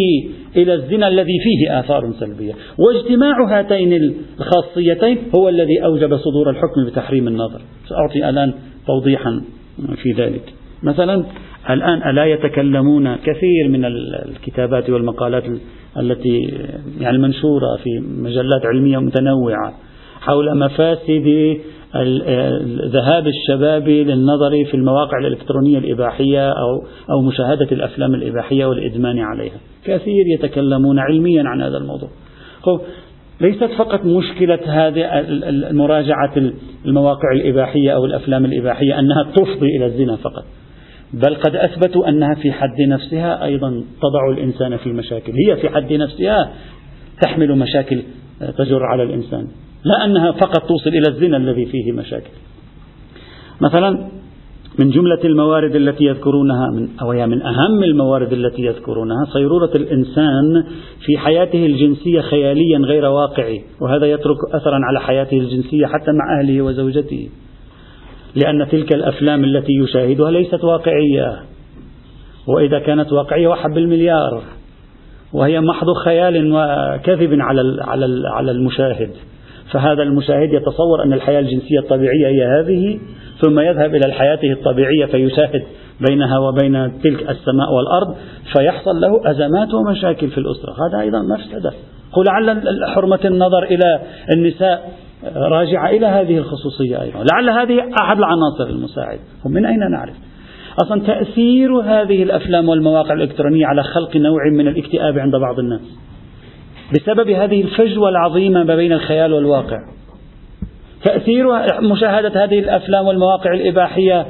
[0.56, 2.54] إلى الزنا الذي فيه آثار سلبية.
[2.78, 7.62] واجتماع هاتين الخاصيتين هو الذي أوجب صدور الحكم بتحريم النظر.
[7.90, 8.54] سأعطي الآن
[8.88, 9.42] توضيحا
[9.96, 10.54] في ذلك.
[10.84, 11.24] مثلا
[11.70, 15.44] الآن ألا يتكلمون كثير من الكتابات والمقالات
[16.00, 16.40] التي
[17.00, 19.74] يعني المنشورة في مجلات علمية متنوعة
[20.22, 21.58] حول مفاسد
[22.88, 29.58] ذهاب الشباب للنظر في المواقع الإلكترونية الإباحية أو أو مشاهدة الأفلام الإباحية والإدمان عليها.
[29.86, 32.10] كثير يتكلمون علميا عن هذا الموضوع.
[33.42, 35.26] ليست فقط مشكلة هذه
[35.72, 36.34] مراجعة
[36.86, 40.44] المواقع الإباحية أو الأفلام الإباحية أنها تفضي إلى الزنا فقط
[41.14, 43.70] بل قد أثبتوا أنها في حد نفسها أيضا
[44.02, 45.34] تضع الإنسان في مشاكل.
[45.48, 46.54] هي في حد نفسها
[47.22, 48.02] تحمل مشاكل
[48.58, 49.48] تجر على الإنسان.
[49.84, 52.32] لا أنها فقط توصل إلى الزنا الذي فيه مشاكل.
[53.62, 54.08] مثلا
[54.80, 60.64] من جملة الموارد التي يذكرونها من أو من أهم الموارد التي يذكرونها صيرورة الإنسان
[61.06, 66.62] في حياته الجنسية خياليا غير واقعي وهذا يترك أثرا على حياته الجنسية حتى مع أهله
[66.62, 67.30] وزوجته.
[68.36, 71.40] لأن تلك الأفلام التي يشاهدها ليست واقعية.
[72.48, 74.44] وإذا كانت واقعية وحب المليار
[75.34, 77.84] وهي محض خيال وكذب على
[78.26, 79.12] على المشاهد.
[79.72, 83.00] فهذا المشاهد يتصور أن الحياة الجنسية الطبيعية هي هذه
[83.42, 85.64] ثم يذهب إلى حياته الطبيعية فيشاهد
[86.10, 88.16] بينها وبين تلك السماء والأرض
[88.58, 90.74] فيحصل له أزمات ومشاكل في الأسرة.
[90.88, 91.72] هذا أيضا مفسدة
[92.14, 92.62] قل لعل
[92.96, 94.02] حرمة النظر إلى
[94.36, 94.92] النساء
[95.36, 97.24] راجعة إلى هذه الخصوصية أيضا.
[97.34, 100.16] لعل هذه أحد العناصر المساعدة ومن أين نعرف؟
[100.84, 105.82] أصلا تأثير هذه الأفلام والمواقع الإلكترونية على خلق نوع من الاكتئاب عند بعض الناس.
[106.92, 109.80] بسبب هذه الفجوة العظيمة ما بين الخيال والواقع.
[111.04, 111.46] تأثير
[111.82, 114.26] مشاهدة هذه الأفلام والمواقع الإباحية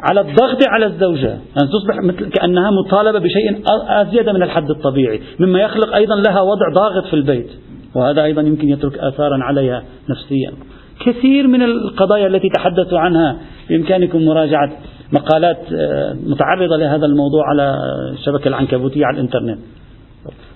[0.00, 1.32] على الضغط على الزوجة.
[1.32, 6.40] أن يعني تصبح مثل كأنها مطالبة بشيء أزيد من الحد الطبيعي مما يخلق أيضا لها
[6.40, 7.50] وضع ضاغط في البيت
[7.94, 10.52] وهذا أيضا يمكن يترك آثارا عليها نفسيا.
[11.00, 13.36] كثير من القضايا التي تحدثوا عنها
[13.70, 14.72] بإمكانكم مراجعة
[15.12, 17.76] مقالات آه، متعرضة لهذا الموضوع على
[18.12, 19.58] الشبكة العنكبوتية على الإنترنت.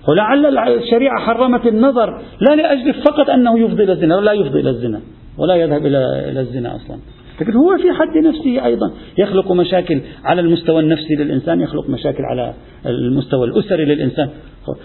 [0.07, 4.99] ولعل الشريعة حرمت النظر لا لأجل فقط أنه يفضي إلى الزنا لا يفضي إلى الزنا
[5.37, 6.97] ولا يذهب إلى إلى الزنا أصلا.
[7.41, 12.53] لكن هو في حد نفسه أيضا يخلق مشاكل على المستوى النفسي للإنسان يخلق مشاكل على
[12.85, 14.29] المستوى الأسري للإنسان.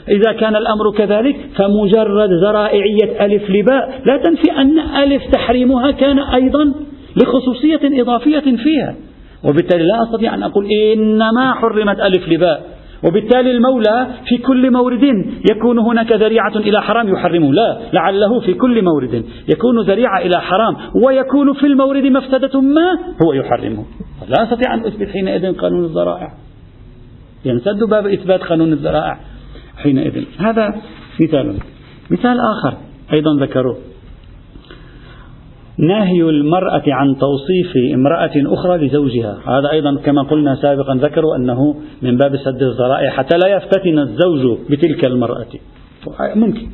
[0.08, 6.72] إذا كان الأمر كذلك فمجرد ذرائعية ألف لباء لا تنفي أن ألف تحريمها كان أيضا
[7.22, 8.94] لخصوصية إضافية فيها.
[9.44, 12.81] وبالتالي لا أستطيع أن أقول إنما حرمت ألف لباء.
[13.04, 15.02] وبالتالي المولى في كل مورد
[15.50, 17.52] يكون هناك ذريعة إلى حرام يحرمه.
[17.52, 23.32] لا لعله في كل مورد يكون ذريعة إلى حرام ويكون في المورد مفسدة ما هو
[23.32, 23.84] يحرمه.
[24.28, 26.32] لا أستطيع أن أثبت حينئذ قانون الذرائع
[27.44, 29.20] ينسد باب إثبات قانون الذرائع
[29.76, 30.24] حينئذ.
[30.38, 30.74] هذا
[31.20, 31.58] مثال.
[32.10, 32.76] مثال آخر
[33.12, 33.91] أيضا ذكروه.
[35.78, 39.38] نهي المرأة عن توصيف امرأة أخرى لزوجها.
[39.46, 44.58] هذا أيضا كما قلنا سابقا ذكروا أنه من باب سد الذرائع حتى لا يفتتن الزوج
[44.70, 45.46] بتلك المرأة.
[46.34, 46.66] ممكن.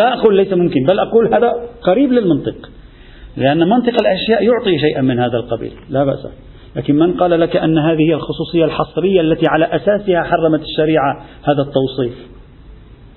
[0.00, 2.70] لا أقول ليس ممكن بل أقول هذا قريب للمنطق.
[3.36, 6.26] لأن منطق الأشياء يعطي شيئا من هذا القبيل لا بأس.
[6.76, 12.30] لكن من قال لك أن هذه الخصوصية الحصرية التي على أساسها حرمت الشريعة هذا التوصيف؟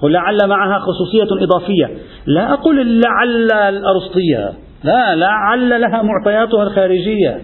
[0.02, 1.98] ولعل معها خصوصية إضافية.
[2.26, 4.54] لا أقول لعل الأرسطية.
[4.84, 7.42] لا لعل لها معطياتها الخارجية.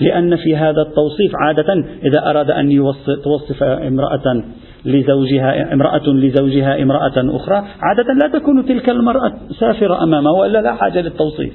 [0.00, 2.92] لأن في هذا التوصيف عادة إذا أراد أن
[3.24, 4.44] توصف امرأة
[4.84, 11.00] لزوجها امرأة لزوجها امرأة أخرى عادة لا تكون تلك المرأة سافرة أمامه وإلا لا حاجة
[11.00, 11.52] للتوصيف.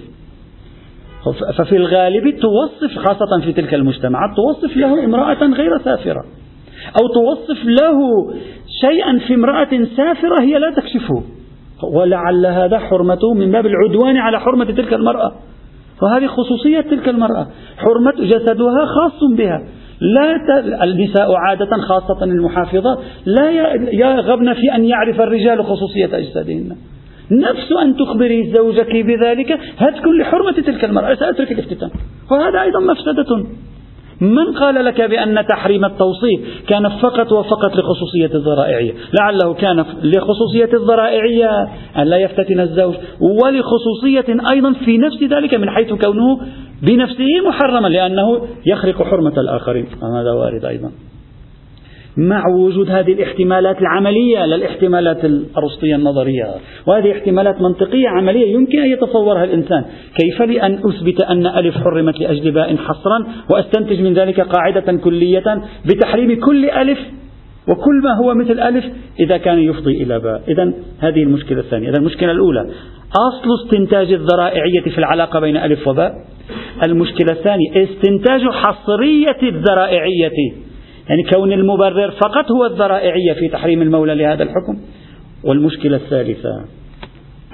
[1.57, 6.25] ففي الغالب توصف خاصة في تلك المجتمعات توصف له امرأة غير سافرة
[7.01, 7.97] أو توصف له
[8.81, 11.23] شيئا في امرأة سافرة هي لا تكشفه.
[11.83, 15.31] ولعل هذا حرمته من باب العدوان على حرمة تلك المرأة.
[16.01, 17.47] وهذه خصوصية تلك المرأة.
[17.77, 19.59] حرمة جسدها خاص بها.
[20.01, 20.65] لا ت...
[20.83, 23.49] النساء عادة خاصة المحافظات لا
[23.91, 26.75] يرغبن في أن يعرف الرجال خصوصية أجسادهن.
[27.31, 31.15] نفس أن تخبري زوجك بذلك هتك لحرمة تلك المرأة.
[31.15, 31.89] سأترك الافتتان
[32.31, 33.45] وهذا أيضا مفسدة.
[34.21, 41.49] من قال لك بأن تحريم التوصيف كان فقط وفقط لخصوصية الذرائعية لعله كان لخصوصية الذرائعية
[41.97, 46.39] أن لا يفتتن الزوج ولخصوصية أيضا في نفس ذلك من حيث كونه
[46.81, 49.85] بنفسه محرما لأنه يخرق حرمة الآخرين.
[50.03, 50.91] هذا وارد أيضا.
[52.17, 56.55] مع وجود هذه الاحتمالات العملية لا الاحتمالات الأرسطية النظرية.
[56.87, 59.85] وهذه احتمالات منطقية عملية يمكن أن يتصورها الإنسان.
[60.21, 66.39] كيف لأن أثبت أن ألف حرمت لأجل باء حصرا وأستنتج من ذلك قاعدة كلية بتحريم
[66.39, 66.99] كل ألف
[67.69, 68.85] وكل ما هو مثل ألف
[69.19, 70.41] إذا كان يفضي إلى باء.
[70.47, 71.89] إذا هذه المشكلة الثانية.
[71.89, 72.69] إذا المشكلة الأولى
[73.29, 76.11] أصل استنتاج الذرائعية في العلاقة بين ألف وباء.
[76.87, 80.65] المشكلة الثانية استنتاج حصرية الذرائعية
[81.09, 84.79] يعني كون المبرر فقط هو الذرائعية في تحريم المولى لهذا الحكم.
[85.43, 86.65] والمشكلة الثالثة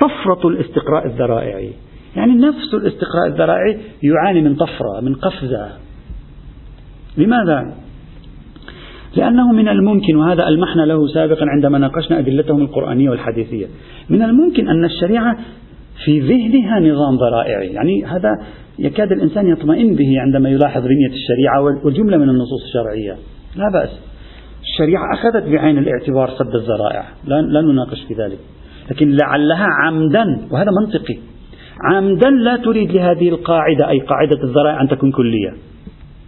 [0.02, 1.72] طفرة الاستقراء الذرائعي.
[2.16, 5.70] يعني نفس الاستقراء الذرائعي يعاني من طفرة من قفزة.
[7.18, 7.74] لماذا؟
[9.18, 13.66] لأنه من الممكن وهذا ألمحنا له سابقا عندما ناقشنا أدلتهم القرآنية والحديثية.
[14.10, 15.38] من الممكن أن الشريعة
[16.06, 17.68] في ذهنها نظام ذرائعي.
[17.68, 18.30] يعني هذا
[18.80, 23.18] يكاد الإنسان يطمئن به عندما يلاحظ بنية الشريعة والجملة من النصوص الشرعية.
[23.56, 23.90] لا بأس.
[24.62, 28.40] الشريعة أخذت بعين الاعتبار سد الذرائع لا, لا نناقش في ذلك.
[28.92, 31.18] لكن لعلها عمدا وهذا منطقي.
[31.92, 35.50] عمدا لا تريد لهذه القاعدة أي قاعدة الذرائع أن تكون كلية.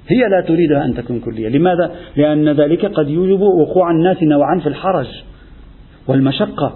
[0.07, 1.49] هي لا تريدها أن تكون كلية.
[1.49, 5.07] لماذا؟ لأن ذلك قد يوجب وقوع الناس نوعا في الحرج
[6.07, 6.73] والمشقة.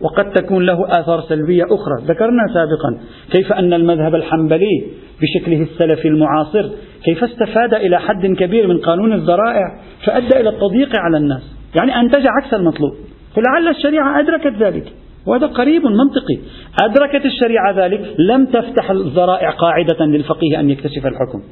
[0.00, 2.04] وقد تكون له آثار سلبية أخرى.
[2.06, 4.84] ذكرنا سابقا كيف أن المذهب الحنبلي
[5.22, 6.70] بشكله السلفي المعاصر
[7.04, 11.42] كيف استفاد إلى حد كبير من قانون الذرائع فأدى إلى التضييق على الناس.
[11.76, 12.92] يعني أنتج عكس المطلوب.
[13.36, 14.92] فلعل الشريعة أدركت ذلك.
[15.26, 16.38] وهذا قريب منطقي.
[16.82, 21.42] أدركت الشريعة ذلك لم تفتح الذرائع قاعدة للفقيه أن يكتشف الحكم.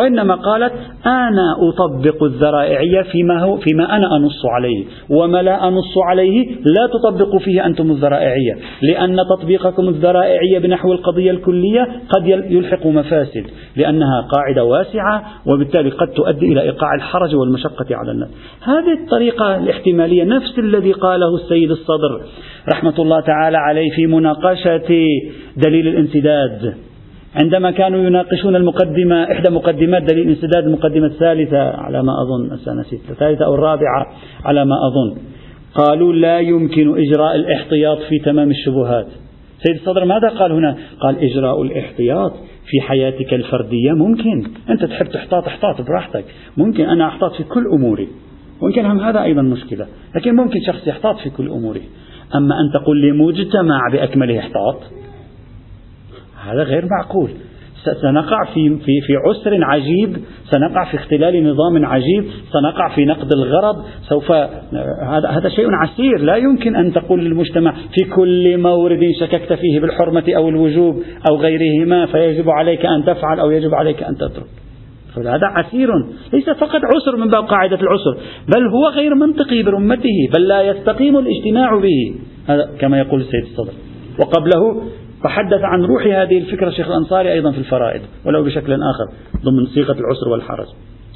[0.00, 0.72] وإنما قالت
[1.06, 4.84] أنا أطبق الذرائعية فيما, هو فيما أنا أنص عليه.
[5.10, 11.88] وما لا أنص عليه لا تطبقوا فيه أنتم الذرائعية لأن تطبيقكم الذرائعية بنحو القضية الكلية
[12.08, 13.46] قد يلحق مفاسد.
[13.76, 18.28] لأنها قاعدة واسعة وبالتالي قد تؤدي إلى إيقاع الحرج والمشقة على الناس.
[18.62, 22.20] هذه الطريقة الاحتمالية نفس الذي قاله السيد الصدر
[22.72, 25.06] رحمة الله تعالى عليه في مناقشة
[25.56, 26.74] دليل الانسداد.
[27.42, 33.44] عندما كانوا يناقشون المقدمة إحدى مقدمات دليل الانسداد المقدمة الثالثة على ما أظن نسيت الثالثة
[33.44, 34.06] أو الرابعة
[34.44, 35.18] على ما أظن.
[35.74, 39.06] قالوا لا يمكن إجراء الاحتياط في تمام الشبهات.
[39.62, 42.32] سيد الصدر ماذا قال هنا؟ قال إجراء الاحتياط
[42.66, 44.44] في حياتك الفردية ممكن.
[44.70, 46.24] أنت تحب تحتاط احتاط براحتك.
[46.56, 48.08] ممكن أنا أحتاط في كل أموري.
[48.60, 49.86] وإن كان هذا أيضا مشكلة.
[50.16, 51.80] لكن ممكن شخص يحتاط في كل أموره
[52.34, 54.76] أما أن تقول لي مجتمع بأكمله احتاط
[56.44, 57.30] هذا غير معقول
[58.02, 60.16] سنقع في في في عسر عجيب،
[60.50, 64.30] سنقع في اختلال نظام عجيب، سنقع في نقد الغرض، سوف
[65.02, 70.24] هذا هذا شيء عسير، لا يمكن أن تقول للمجتمع في كل مورد شككت فيه بالحرمة
[70.36, 74.46] أو الوجوب أو غيرهما فيجب عليك أن تفعل أو يجب عليك أن تترك.
[75.16, 75.88] فهذا عسير.
[76.32, 78.16] ليس فقط عسر من باب قاعدة العسر
[78.56, 82.14] بل هو غير منطقي برمته بل لا يستقيم الاجتماع به.
[82.48, 83.72] هذا كما يقول السيد الصدر.
[84.18, 84.82] وقبله
[85.24, 89.04] تحدث عن روح هذه الفكرة الشيخ الأنصاري أيضا في الفرائض ولو بشكل آخر
[89.44, 90.66] ضمن صيغة العسر والحرج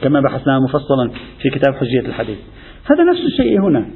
[0.03, 1.11] كما بحثناها مفصلا
[1.43, 2.39] في كتاب حجية الحديث.
[2.85, 3.87] هذا نفس الشيء هنا.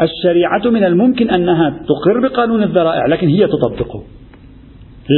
[0.00, 4.02] الشريعة من الممكن أنها تقر بقانون الذرائع لكن هي تطبقه.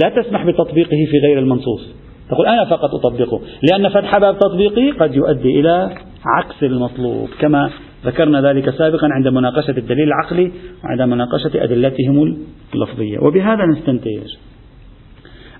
[0.02, 1.94] لا تسمح بتطبيقه في غير المنصوص.
[2.30, 5.90] تقول أنا فقط أطبقه لأن فتح باب تطبيقه قد يؤدي إلى
[6.24, 7.70] عكس المطلوب كما
[8.04, 10.52] ذكرنا ذلك سابقا عند مناقشة الدليل العقلي
[10.84, 12.36] وعند مناقشة أدلتهم
[12.74, 13.18] اللفظية.
[13.18, 14.34] وبهذا نستنتج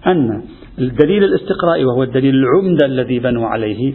[0.06, 0.42] أن
[0.78, 3.92] الدليل الاستقرائي وهو الدليل العمدة الذي بنوا عليه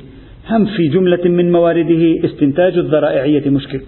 [0.50, 3.82] هم في جملة من موارده استنتاج الذرائعية مشكل.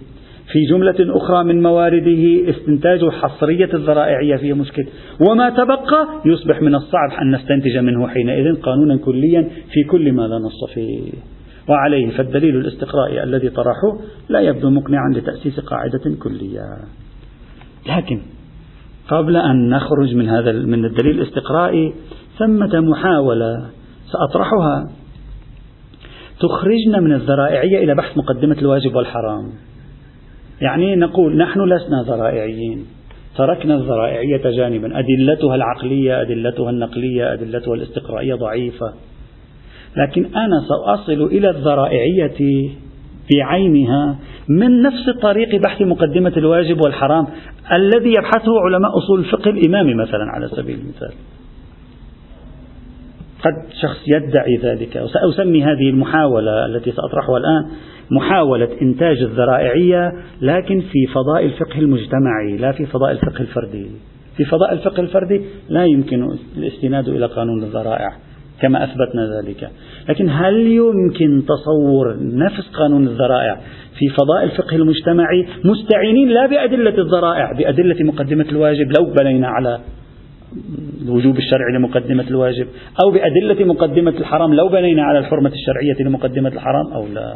[0.52, 4.86] في جملة أخرى من موارده استنتاج حصرية الذرائعية فيه مشكل
[5.30, 10.38] وما تبقى يصبح من الصعب أن نستنتج منه حينئذ قانونا كليا في كل ما لا
[10.40, 11.12] نص فيه.
[11.70, 13.98] وعليه فالدليل الاستقرائي الذي طرحه
[14.30, 16.78] لا يبدو مقنعا لتأسيس قاعدة كلية.
[17.98, 18.22] لكن
[19.10, 21.94] قبل أن نخرج من هذا من الدليل الاستقرائي
[22.40, 23.70] ثمة محاولة
[24.12, 24.90] سأطرحها.
[26.40, 29.50] تخرجنا من الذرائعية إلى بحث مقدمة الواجب والحرام.
[30.64, 32.86] يعني نقول نحن لسنا ذرائعيين.
[33.38, 35.00] تركنا الذرائعية جانبا.
[35.00, 38.94] أدلتها العقلية أدلتها النقلية أدلتها الاستقرائية ضعيفة.
[39.98, 42.70] لكن أنا سأصل إلى الذرائعية
[43.32, 44.16] بعينها
[44.50, 47.28] من نفس طريق بحث مقدمة الواجب والحرام
[47.72, 51.12] الذي يبحثه علماء أصول الفقه الإمامي مثلا على سبيل المثال.
[53.44, 55.02] قد شخص يدعي ذلك.
[55.04, 57.66] وسأسمي هذه المحاولة التي سأطرحها الآن.
[58.12, 63.86] محاولة إنتاج الذرائعية لكن في فضاء الفقه المجتمعي لا في فضاء الفقه الفردي.
[64.38, 66.28] في فضاء الفقه الفردي لا يمكن
[66.58, 68.10] الاستناد إلى قانون الذرائع
[68.62, 69.70] كما أثبتنا ذلك.
[70.10, 73.60] لكن هل يمكن تصور نفس قانون الذرائع
[74.00, 79.80] في فضاء الفقه المجتمعي مستعينين لا بأدلة الذرائع بأدلة مقدمة الواجب لو بنينا على
[81.06, 82.68] الوجوب الشرعي لمقدمة الواجب
[83.04, 87.36] أو بأدلة مقدمة الحرام لو بنينا على الحرمة الشرعية لمقدمة الحرام أو لا؟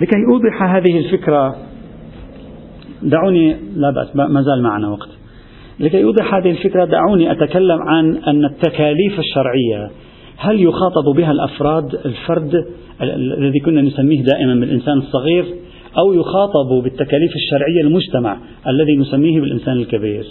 [0.00, 1.56] لكي أوضح هذه الفكرة
[3.02, 5.08] دعوني لا بأس ما زال معنا وقت.
[5.80, 9.90] لكي أوضح هذه الفكرة دعوني أتكلم عن أن التكاليف الشرعية
[10.36, 12.64] هل يخاطب بها الأفراد الفرد
[13.02, 15.44] الذي كنا نسميه دائما بالإنسان الصغير
[15.98, 18.36] أو يخاطب بالتكاليف الشرعية المجتمع
[18.68, 20.24] الذي نسميه بالإنسان الكبير؟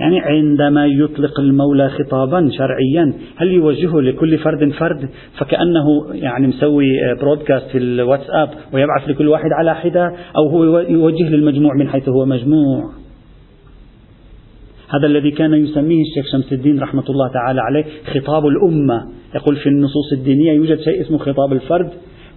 [0.00, 6.86] يعني عندما يطلق المولى خطابا شرعيا هل يوجهه لكل فرد فرد؟ فكأنه يعني مسوي
[7.20, 12.24] برودكاست في الواتساب ويبعث لكل واحد على حدة أو هو يوجه للمجموع من حيث هو
[12.24, 12.90] مجموع.
[14.94, 17.84] هذا الذي كان يسميه الشيخ شمس الدين رحمة الله تعالى عليه
[18.14, 19.08] خطاب الأمة.
[19.34, 21.90] يقول في النصوص الدينية يوجد شيء اسمه خطاب الفرد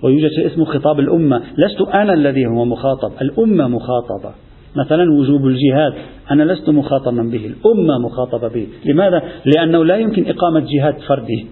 [0.04, 1.42] ويوجد شيء اسمه خطاب الأمة.
[1.58, 4.34] لست أنا الذي هو مخاطب الأمة مخاطبة.
[4.76, 5.94] مثلا وجوب الجهاد
[6.32, 8.68] أنا لست مخاطبا به الأمة مخاطبة به.
[8.86, 11.48] لماذا؟ لأنه لا يمكن إقامة جهاد فردي.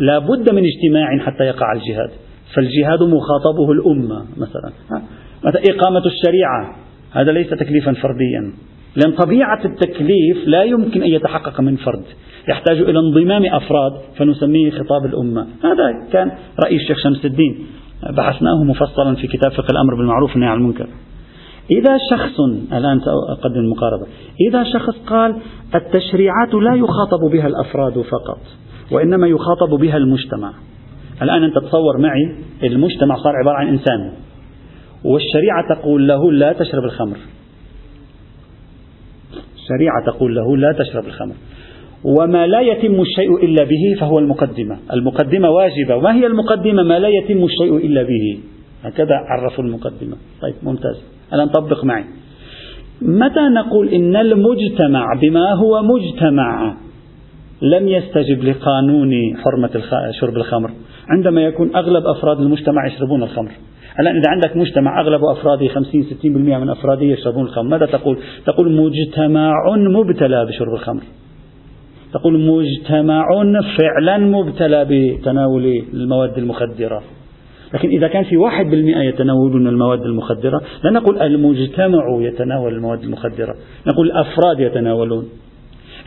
[0.00, 2.10] لا بد من اجتماع حتى يقع الجهاد.
[2.54, 4.72] فالجهاد مخاطبه الأمة مثلا.
[5.44, 6.76] إقامة الشريعة
[7.12, 8.52] هذا ليس تكليفا فرديا.
[8.96, 12.04] لأن طبيعة التكليف لا يمكن أن يتحقق من فرد.
[12.48, 15.42] يحتاج إلى انضمام أفراد فنسميه خطاب الأمة.
[15.42, 16.30] هذا كان
[16.64, 17.66] رأي الشيخ شمس الدين.
[18.16, 20.88] بحثناه مفصلا في كتاب فقه الأمر بالمعروف والنهي عن المنكر.
[21.70, 22.40] إذا شخص
[22.72, 24.06] الآن سأقدم المقاربة
[24.48, 25.36] إذا شخص قال
[25.74, 28.38] التشريعات لا يخاطب بها الأفراد فقط
[28.92, 30.52] وإنما يخاطب بها المجتمع.
[31.22, 34.12] الآن أنت تصور معي المجتمع صار عبارة عن إنسان
[35.04, 37.16] والشريعة تقول له لا تشرب الخمر.
[39.54, 41.34] الشريعة تقول له لا تشرب الخمر.
[42.04, 44.78] وما لا يتم الشيء إلا به فهو المقدمة.
[44.92, 45.96] المقدمة واجبة.
[45.96, 48.38] وما هي المقدمة؟ ما لا يتم الشيء إلا به.
[48.86, 50.16] هكذا عرفوا المقدمة.
[50.42, 51.02] طيب ممتاز.
[51.32, 52.04] الآن طبق معي.
[53.02, 56.76] متى نقول إن المجتمع بما هو مجتمع
[57.62, 59.82] لم يستجب لقانون حرمة
[60.20, 60.70] شرب الخمر؟
[61.08, 63.50] عندما يكون أغلب أفراد المجتمع يشربون الخمر.
[64.00, 66.26] الآن إذا عندك مجتمع أغلب أفراده 50 60%
[66.58, 71.02] من أفراده يشربون الخمر ماذا تقول؟ تقول مجتمع مبتلى بشرب الخمر.
[72.12, 73.24] تقول مجتمع
[73.78, 77.02] فعلا مبتلى بتناول المواد المخدرة.
[77.74, 83.54] لكن إذا كان في واحد بالمئة يتناولون المواد المخدرة لا نقول المجتمع يتناول المواد المخدرة
[83.86, 85.28] نقول الأفراد يتناولون.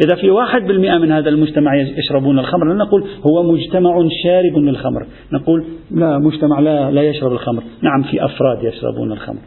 [0.05, 5.05] إذا في واحد بالمئة من هذا المجتمع يشربون الخمر لا نقول هو مجتمع شارب للخمر
[5.33, 7.63] نقول لا مجتمع لا, لا يشرب الخمر.
[7.81, 9.39] نعم في أفراد يشربون الخمر.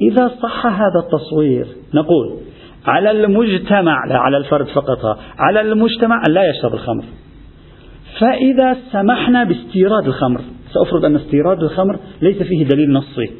[0.00, 2.36] إذا صح هذا التصوير نقول
[2.86, 7.04] على المجتمع لا على الفرد فقط على المجتمع لا يشرب الخمر.
[8.20, 10.40] فإذا سمحنا باستيراد الخمر
[10.72, 13.30] سأفرض أن استيراد الخمر ليس فيه دليل نصي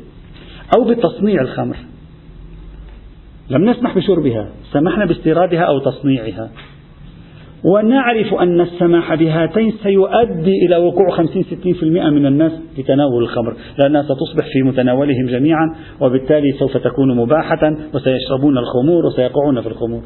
[0.77, 1.77] أو بتصنيع الخمر.
[3.51, 6.51] لم نسمح بشربها سمحنا باستيرادها أو تصنيعها.
[7.65, 14.47] ونعرف أن السماح بهاتين سيؤدي إلى وقوع 50-60% من الناس في تناول الخمر لأنها ستصبح
[14.53, 20.03] في متناولهم جميعا وبالتالي سوف تكون مباحة وسيشربون الخمور وسيقعون في الخمور.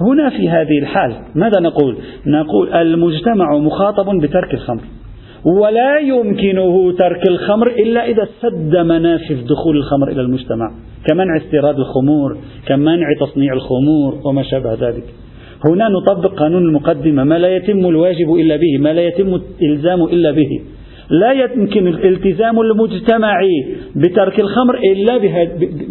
[0.00, 1.96] هنا في هذه الحال ماذا نقول؟
[2.26, 4.82] نقول المجتمع مخاطب بترك الخمر.
[5.46, 10.70] ولا يمكنه ترك الخمر إلا إذا سد منافذ دخول الخمر إلى المجتمع.
[11.08, 12.36] كمنع استيراد الخمور
[12.66, 15.04] كمنع تصنيع الخمور وما شابه ذلك.
[15.68, 20.30] هنا نطبق قانون المقدمة ما لا يتم الواجب إلا به ما لا يتم الإلزام إلا
[20.30, 20.60] به.
[21.10, 25.18] لا يمكن الالتزام المجتمعي بترك الخمر إلا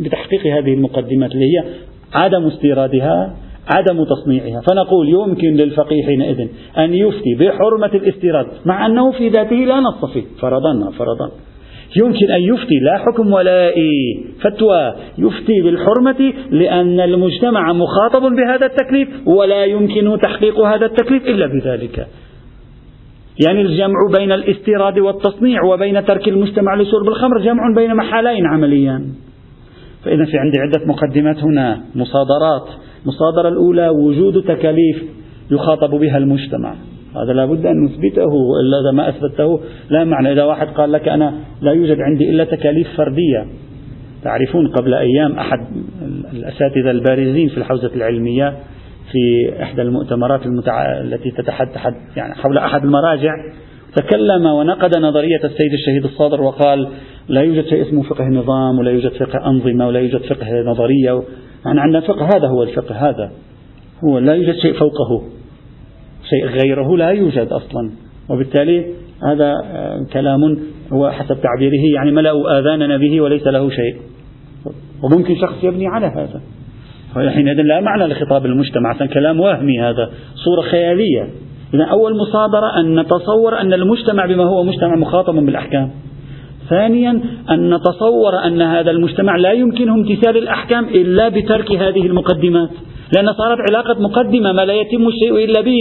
[0.05, 1.63] بتحقيق هذه المقدمات اللي هي
[2.13, 3.35] عدم استيرادها
[3.69, 4.61] عدم تصنيعها.
[4.61, 6.47] فنقول يمكن للفقيه حينئذ
[6.77, 11.31] أن يفتي بحرمة الاستيراد مع أنه في ذاته لا نص فيه فرضا فرضا.
[11.97, 13.71] يمكن أن يفتي لا حكم ولا
[14.41, 22.07] فتوى يفتي بالحرمة لأن المجتمع مخاطب بهذا التكليف ولا يمكن تحقيق هذا التكليف إلا بذلك.
[23.45, 29.05] يعني الجمع بين الاستيراد والتصنيع وبين ترك المجتمع لشرب الخمر جمع بين محالين عمليا.
[30.03, 31.81] فإذا في عندي عدة مقدمات هنا.
[31.95, 32.67] مصادرات.
[33.05, 35.03] المصادرة الأولى وجود تكاليف
[35.51, 36.75] يخاطب بها المجتمع.
[37.15, 40.31] هذا لابد أن نثبته وإلا إذا ما أثبته لا معنى.
[40.31, 43.45] إذا واحد قال لك أنا لا يوجد عندي إلا تكاليف فردية.
[44.23, 45.59] تعرفون قبل أيام أحد
[46.33, 48.57] الأساتذة البارزين في الحوزة العلمية
[49.11, 51.01] في إحدى المؤتمرات المتع...
[51.01, 51.77] التي تتحدث
[52.17, 53.31] يعني حول أحد المراجع
[53.95, 56.87] تكلم ونقد نظرية السيد الشهيد الصادر وقال
[57.27, 61.23] لا يوجد شيء اسمه فقه نظام ولا يوجد فقه أنظمة ولا يوجد فقه نظرية.
[61.65, 63.31] يعني عندنا فقه هذا هو الفقه هذا
[64.03, 65.23] هو لا يوجد شيء فوقه
[66.29, 67.91] شيء غيره لا يوجد أصلا.
[68.29, 68.85] وبالتالي
[69.23, 70.57] هذا آه، كلام
[70.93, 73.95] هو حسب تعبيره يعني ملأوا آذاننا به وليس له شيء.
[75.03, 76.41] وممكن شخص يبني على هذا.
[77.13, 80.11] حينئذ لا معنى لخطاب المجتمع كلام وهمي هذا
[80.45, 81.29] صورة خيالية.
[81.73, 85.91] إذا أول مصادرة أن نتصور أن المجتمع بما هو مجتمع مخاطب بالأحكام.
[86.69, 92.69] ثانيا أن نتصور أن هذا المجتمع لا يمكنه امتثال الأحكام إلا بترك هذه المقدمات
[93.15, 95.79] لأن صارت علاقة مقدمة ما لا يتم الشيء إلا به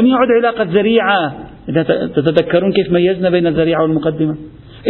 [0.00, 1.34] لم يعد علاقة ذريعة.
[1.68, 4.36] إذا تتذكرون كيف ميزنا بين الذريعة والمقدمة؟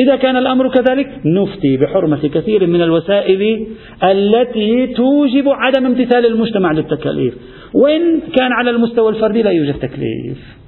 [0.02, 3.66] إذا كان الأمر كذلك نفتي بحرمة كثير من الوسائل
[4.04, 7.34] التي توجب عدم امتثال المجتمع للتكاليف.
[7.74, 10.61] وإن كان على المستوى الفردي لا يوجد تكليف.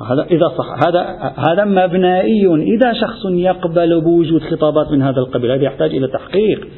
[0.00, 0.86] هذا إذا صح.
[0.86, 2.46] هذا هذا مبنائي.
[2.46, 6.68] إذا شخص يقبل بوجود خطابات من هذا القبيل هذا يحتاج إلى تحقيق.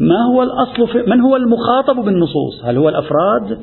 [0.00, 3.58] ما هو الأصل في من هو المخاطب بالنصوص؟ هل هو الأفراد؟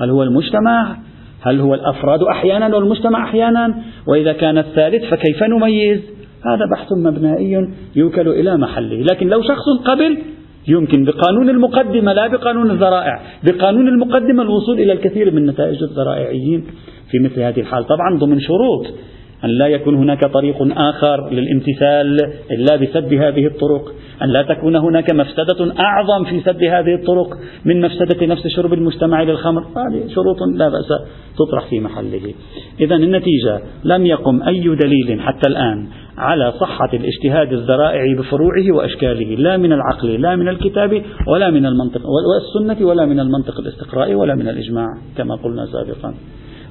[0.00, 0.96] هل هو المجتمع؟
[1.42, 3.74] هل هو الأفراد أحيانا والمجتمع أحيانا؟
[4.06, 6.00] وإذا كان الثالث فكيف نميز؟
[6.46, 9.02] هذا بحث مبنائي يوكل إلى محله.
[9.12, 10.18] لكن لو شخص قبل
[10.68, 13.20] يمكن بقانون المقدمة لا بقانون الذرائع.
[13.44, 16.64] بقانون المقدمة الوصول إلى الكثير من نتائج الذرائعيين
[17.10, 17.86] في مثل هذه الحال.
[17.86, 18.86] طبعا ضمن شروط
[19.44, 25.10] أن لا يكون هناك طريق آخر للامتثال إلا بسد هذه الطرق أن لا تكون هناك
[25.10, 27.28] مفسدة أعظم في سد هذه الطرق
[27.64, 29.62] من مفسدة نفس شرب المجتمع للخمر.
[29.62, 30.88] هذه شروط لا بأس
[31.38, 32.34] تطرح في محله.
[32.80, 35.86] إذا النتيجة لم يقم أي دليل حتى الآن
[36.18, 42.00] على صحة الاجتهاد الذرائعي بفروعه وأشكاله لا من العقل لا من الكتاب ولا من المنطق
[42.06, 46.14] والسنة ولا من المنطق الاستقرائي ولا من الإجماع كما قلنا سابقا.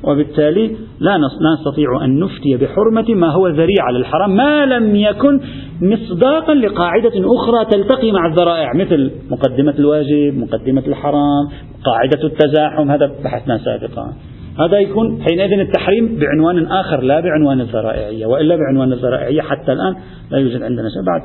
[0.08, 5.40] وبالتالي لا نستطيع أن نفتي بحرمة ما هو ذريعة للحرام ما لم يكن
[5.82, 11.50] مصداقا لقاعدة أخرى تلتقي مع الذرائع مثل مقدمة الواجب مقدمة الحرام
[11.84, 14.14] قاعدة التزاحم هذا بحثنا سابقا.
[14.60, 19.96] هذا يكون حينئذ التحريم بعنوان آخر لا بعنوان الذرائعية وإلا بعنوان الذرائعية حتى الآن
[20.32, 21.04] لا يوجد عندنا شيء.
[21.04, 21.22] بعد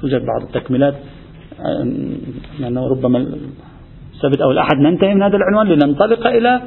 [0.00, 0.94] توجد بعض التكملات
[2.60, 3.18] لأنه ربما
[4.12, 6.60] السبت أو الأحد ننتهي من هذا العنوان لننطلق إلى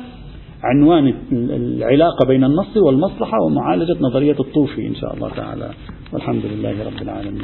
[0.65, 5.69] عنوان العلاقة بين النص والمصلحة ومعالجة نظرية الطوفي إن شاء الله تعالى.
[6.13, 7.41] والحمد لله رب العالمين.